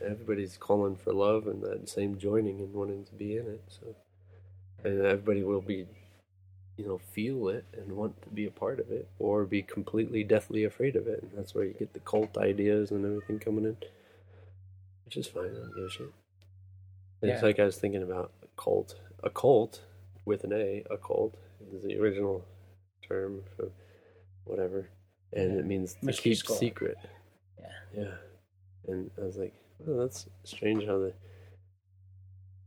[0.05, 3.63] Everybody's calling for love and that same joining and wanting to be in it.
[3.69, 3.97] So,
[4.85, 5.87] and everybody will be,
[6.77, 10.23] you know, feel it and want to be a part of it, or be completely
[10.25, 11.23] deathly afraid of it.
[11.23, 13.77] And that's where you get the cult ideas and everything coming in,
[15.05, 15.51] which is fine.
[15.51, 16.13] I don't give a shit.
[17.23, 18.95] It's like I was thinking about a cult.
[19.23, 19.83] A cult
[20.25, 21.37] with an A, a cult
[21.75, 22.45] is the original
[23.07, 23.71] term for
[24.45, 24.89] whatever,
[25.33, 26.57] and it means to Mystery keep school.
[26.57, 26.97] secret.
[27.59, 27.67] Yeah.
[27.95, 28.15] Yeah.
[28.89, 29.53] And I was like,
[29.89, 31.13] oh, that's strange how the,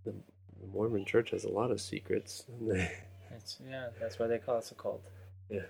[0.05, 0.13] the
[0.61, 2.45] the Mormon Church has a lot of secrets.
[2.47, 2.91] And they,
[3.31, 5.03] That's, yeah, that's why they call us a cult.
[5.49, 5.61] yeah,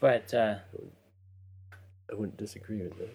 [0.00, 0.56] But uh,
[2.10, 3.14] I wouldn't disagree with that.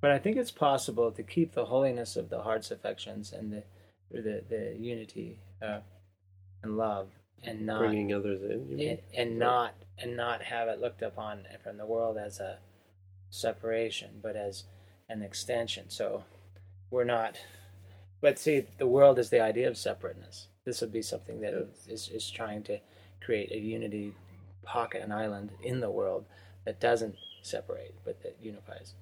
[0.00, 3.62] but I think it's possible to keep the holiness of the heart's affections and the
[4.10, 5.80] the, the unity uh,
[6.62, 7.08] and love
[7.44, 8.88] and not Bringing others in, you mean?
[8.88, 12.58] and, and not and not have it looked upon from the world as a
[13.30, 14.64] separation, but as
[15.08, 15.88] an extension.
[15.88, 16.24] So
[16.90, 17.36] we're not.
[18.20, 20.48] But see, the world is the idea of separateness.
[20.64, 21.92] This would be something that Yeah.
[21.92, 22.80] is, is trying to
[23.20, 24.14] create a unity
[24.62, 26.26] pocket, an island in the world
[26.64, 28.94] that doesn't separate, but that unifies.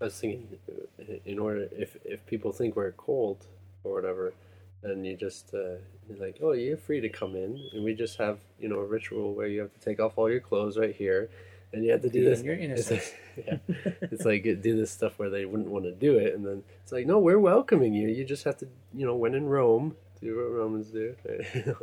[0.00, 3.46] I was thinking, uh, in order, if if people think we're cold
[3.84, 4.34] or whatever,
[4.82, 5.76] then you just uh,
[6.08, 8.84] you're like, oh, you're free to come in, and we just have you know a
[8.86, 11.30] ritual where you have to take off all your clothes right here,
[11.72, 12.40] and you have to do this.
[12.40, 13.56] in your It's like, yeah,
[14.02, 16.92] it's like do this stuff where they wouldn't want to do it, and then it's
[16.92, 18.08] like, no, we're welcoming you.
[18.08, 21.14] You just have to, you know, when in Rome, do what Romans do,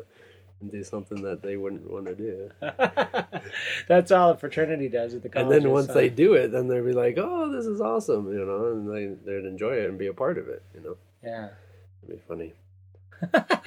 [0.61, 2.51] and do something that they wouldn't want to do.
[3.87, 5.55] That's all a fraternity does at the college.
[5.55, 8.45] And then once they do it, then they'll be like, "Oh, this is awesome," you
[8.45, 10.63] know, and they they'd enjoy it and be a part of it.
[10.75, 11.49] You know, yeah.
[12.03, 12.53] it'd be funny.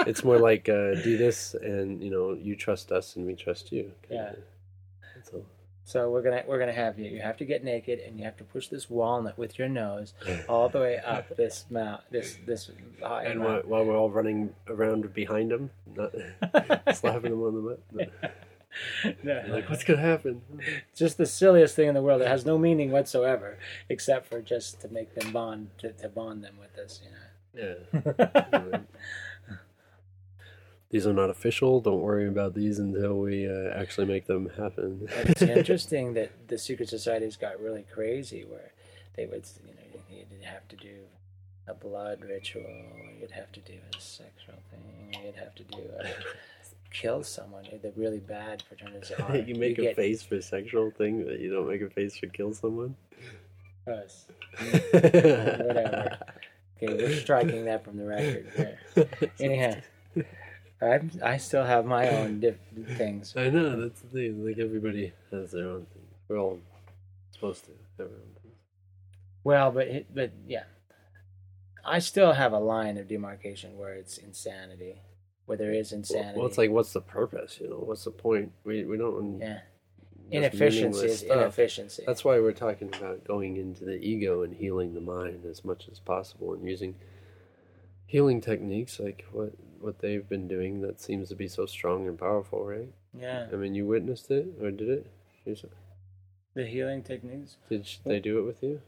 [0.06, 3.72] It's more like uh, do this, and you know, you trust us and we trust
[3.72, 3.92] you.
[4.10, 4.32] Yeah.
[5.14, 5.44] That's all.
[5.84, 7.10] So we're gonna we're gonna have you.
[7.10, 10.14] You have to get naked, and you have to push this walnut with your nose
[10.48, 12.02] all the way up this mount.
[12.10, 12.70] This this
[13.02, 16.14] high And while, while we're all running around behind him, not
[16.94, 18.32] slapping him on the butt.
[19.22, 20.40] No, You're like, what's gonna happen?
[20.96, 22.22] just the silliest thing in the world.
[22.22, 23.58] It has no meaning whatsoever,
[23.90, 27.02] except for just to make them bond to, to bond them with us.
[27.04, 27.76] You know.
[27.92, 28.78] Yeah.
[30.92, 30.98] Know.
[30.98, 31.80] These are not official.
[31.80, 35.08] Don't worry about these until we uh, actually make them happen.
[35.10, 38.72] It's interesting that the secret societies got really crazy, where
[39.16, 41.00] they would, you know, you'd have to do
[41.68, 45.64] a blood ritual, or you'd have to do a sexual thing, or you'd have to
[45.64, 46.06] do a,
[46.92, 47.64] kill someone.
[47.82, 49.36] The really bad fraternities are.
[49.36, 52.26] you make a get face for sexual thing, but you don't make a face for
[52.26, 52.96] kill someone.
[53.86, 54.26] us.
[54.92, 56.18] Whatever.
[56.82, 58.52] Okay, we're striking that from the record.
[58.56, 59.08] There.
[59.38, 59.74] Anyhow,
[60.82, 62.58] I I still have my own diff-
[62.96, 63.34] things.
[63.36, 64.44] I know that's the thing.
[64.44, 66.02] Like everybody has their own thing.
[66.28, 66.58] We're all
[67.30, 68.54] supposed to have our own things.
[69.44, 70.64] Well, but it, but yeah,
[71.84, 75.00] I still have a line of demarcation where it's insanity,
[75.46, 76.38] where there is insanity.
[76.38, 77.58] Well, it's like, what's the purpose?
[77.60, 78.52] You know, what's the point?
[78.64, 79.40] We we don't.
[79.40, 79.60] yeah,
[80.30, 81.36] inefficiency meaningless is stuff.
[81.36, 82.04] inefficiency.
[82.06, 85.88] That's why we're talking about going into the ego and healing the mind as much
[85.90, 86.96] as possible, and using
[88.06, 89.52] healing techniques like what
[89.82, 92.88] what they've been doing that seems to be so strong and powerful, right?
[93.18, 95.06] yeah, I mean, you witnessed it or did it?
[96.54, 97.56] The healing techniques.
[97.68, 98.80] Did they do it with you?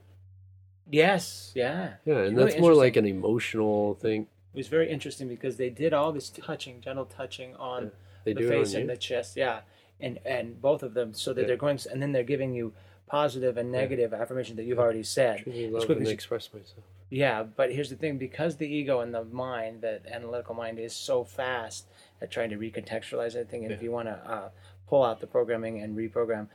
[0.91, 1.95] Yes, yeah.
[2.05, 4.29] Yeah, and that's more like an emotional thing.
[4.55, 7.91] It was very interesting because they did all this touching, gentle touching on
[8.25, 9.61] They the face on and the chest, yeah,
[10.01, 11.47] and and both of them, so that Yeah.
[11.49, 12.73] they're going, and then they're giving you
[13.07, 15.41] positive and negative affirmation that you've already said.
[15.41, 16.85] Truly love and express myself.
[17.11, 20.95] Yeah, but here's the thing: because the ego and the mind, the analytical mind, is
[20.95, 21.87] so fast
[22.21, 24.49] at trying to recontextualize everything, and if you want to uh,
[24.89, 26.49] pull out the programming and reprogram,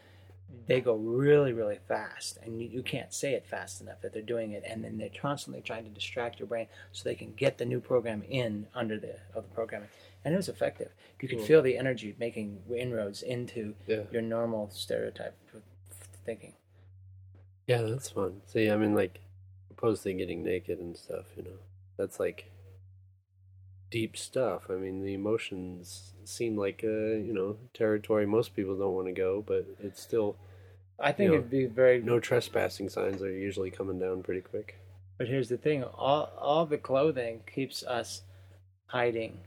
[0.67, 4.21] they go really, really fast, and you, you can't say it fast enough that they're
[4.21, 7.57] doing it, and then they're constantly trying to distract your brain so they can get
[7.59, 9.89] the new program in under the of the programming,
[10.25, 10.89] and it was effective.
[11.21, 11.47] You could Cool.
[11.47, 14.03] feel the energy making inroads into Yeah.
[14.11, 15.35] your normal stereotype
[16.25, 16.53] thinking.
[17.67, 18.41] Yeah, that's fun.
[18.47, 19.19] See, I mean, like,
[19.79, 21.59] opposed to getting naked and stuff, you know,
[21.97, 22.51] that's like
[23.89, 24.69] deep stuff.
[24.69, 29.13] I mean, the emotions seem like, uh, you know, territory most people don't want to
[29.13, 30.35] go, but it's still
[30.99, 34.41] I think You know, it'd be very no trespassing signs are usually coming down pretty
[34.41, 34.75] quick.
[35.17, 38.23] But here's the thing: all all the clothing keeps us
[38.87, 39.39] hiding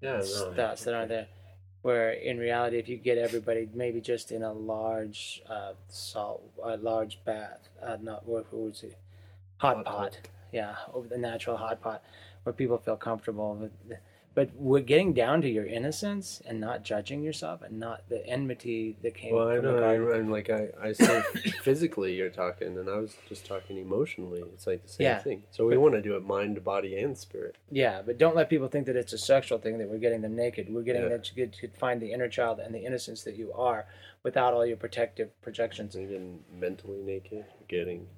[0.00, 1.28] Yeah, stuff that aren't there.
[1.82, 6.76] Where in reality, if you get everybody maybe just in a large uh, salt, a
[6.78, 8.96] large bath, uh, not what was it,
[9.58, 10.18] hot, pot,
[10.52, 12.02] yeah, over the natural hot pot,
[12.42, 13.70] where people feel comfortable.
[14.34, 18.96] But we're getting down to your innocence and not judging yourself and not the enmity
[19.02, 19.78] that came Well, I know.
[19.78, 21.24] I, I'm like I, I said
[21.62, 24.40] physically you're talking, and I was just talking emotionally.
[24.52, 25.18] It's like the same Yeah.
[25.20, 25.44] thing.
[25.52, 27.56] So we want to do it mind, body, and spirit.
[27.70, 30.34] Yeah, but don't let people think that it's a sexual thing that we're getting them
[30.34, 30.66] naked.
[30.68, 31.08] We're getting Yeah.
[31.10, 33.86] that you could, could find the inner child and the innocence that you are
[34.24, 35.94] without all your protective projections.
[35.94, 38.08] You're getting mentally naked, getting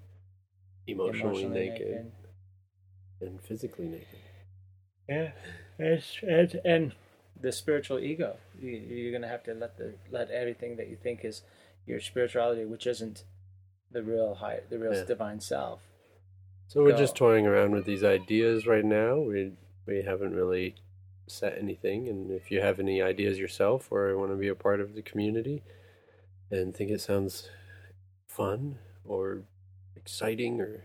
[0.86, 2.12] emotionally, naked,
[3.20, 4.06] and physically naked.
[5.08, 5.32] Yeah,
[5.78, 6.92] it's, it's, and
[7.40, 8.36] the spiritual ego.
[8.60, 11.42] You, you're gonna have to let the let everything that you think is
[11.86, 13.24] your spirituality, which isn't
[13.92, 15.04] the real high, the real Yeah.
[15.04, 15.80] divine self.
[16.68, 16.98] So we're Go.
[16.98, 19.20] just toying around with these ideas right now.
[19.20, 19.52] We
[19.86, 20.74] we haven't really
[21.28, 24.80] set anything, and if you have any ideas yourself or want to be a part
[24.80, 25.62] of the community
[26.50, 27.48] and think it sounds
[28.28, 29.42] fun or
[30.10, 30.84] exciting or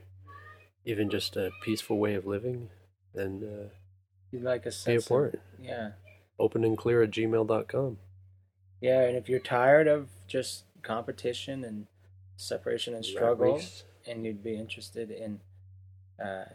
[0.84, 2.70] even just a peaceful way of living,
[3.14, 3.70] then uh,
[4.32, 5.40] You like a be a sense of, part.
[5.62, 5.92] yeah,
[6.40, 7.98] Open and clear at gmail.com.
[8.82, 9.02] yeah.
[9.02, 11.86] And if you're tired of just competition and
[12.36, 13.62] separation and struggle,
[14.08, 15.40] and you'd be interested in
[16.20, 16.46] uh,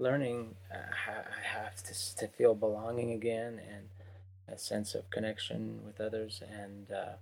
[0.00, 1.22] learning uh, how,
[1.52, 3.84] how to, to feel belonging again and
[4.48, 7.12] a sense of connection with others and uh,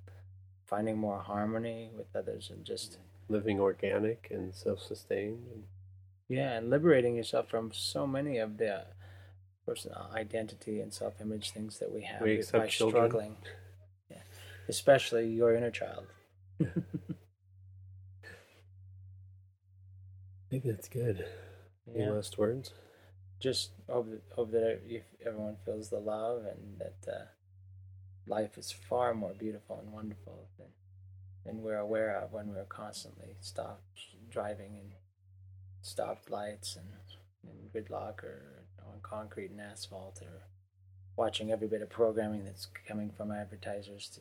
[0.64, 2.96] finding more harmony with others and just
[3.28, 5.46] Living organic and self sustained.
[5.52, 5.64] And
[6.28, 8.84] yeah and liberating yourself from so many of the
[9.66, 13.08] personal identity and self-image things that we have We by children.
[13.08, 13.36] struggling
[14.10, 14.22] yeah.
[14.68, 16.06] especially your inner child
[16.60, 16.66] I
[20.50, 21.24] think that's good.
[21.88, 22.72] Any yeah last words?
[23.40, 27.24] just hope that, hope that if everyone feels the love and that uh,
[28.26, 30.68] life is far more beautiful and wonderful than,
[31.45, 33.82] than we're aware of when we're constantly stopped
[34.30, 34.93] driving in
[35.80, 36.86] stopped lights and
[37.74, 40.47] gridlock or on concrete and asphalt or
[41.16, 44.20] watching every bit of programming that's coming from advertisers to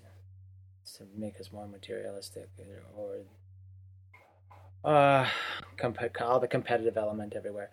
[0.97, 3.23] to make us more materialistic or,
[4.83, 5.29] or uh,
[5.77, 7.69] comp- all the competitive element everywhere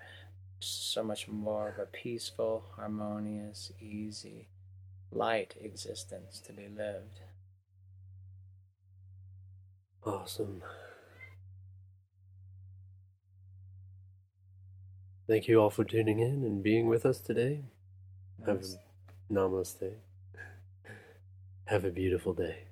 [0.61, 4.49] so much more of a peaceful, harmonious, easy,
[5.11, 7.20] light existence to be lived.
[10.09, 10.62] Awesome.
[15.26, 17.64] Thank you all for tuning in and being with us today.
[18.46, 19.96] Have a namaste.
[21.66, 22.67] Have a beautiful day.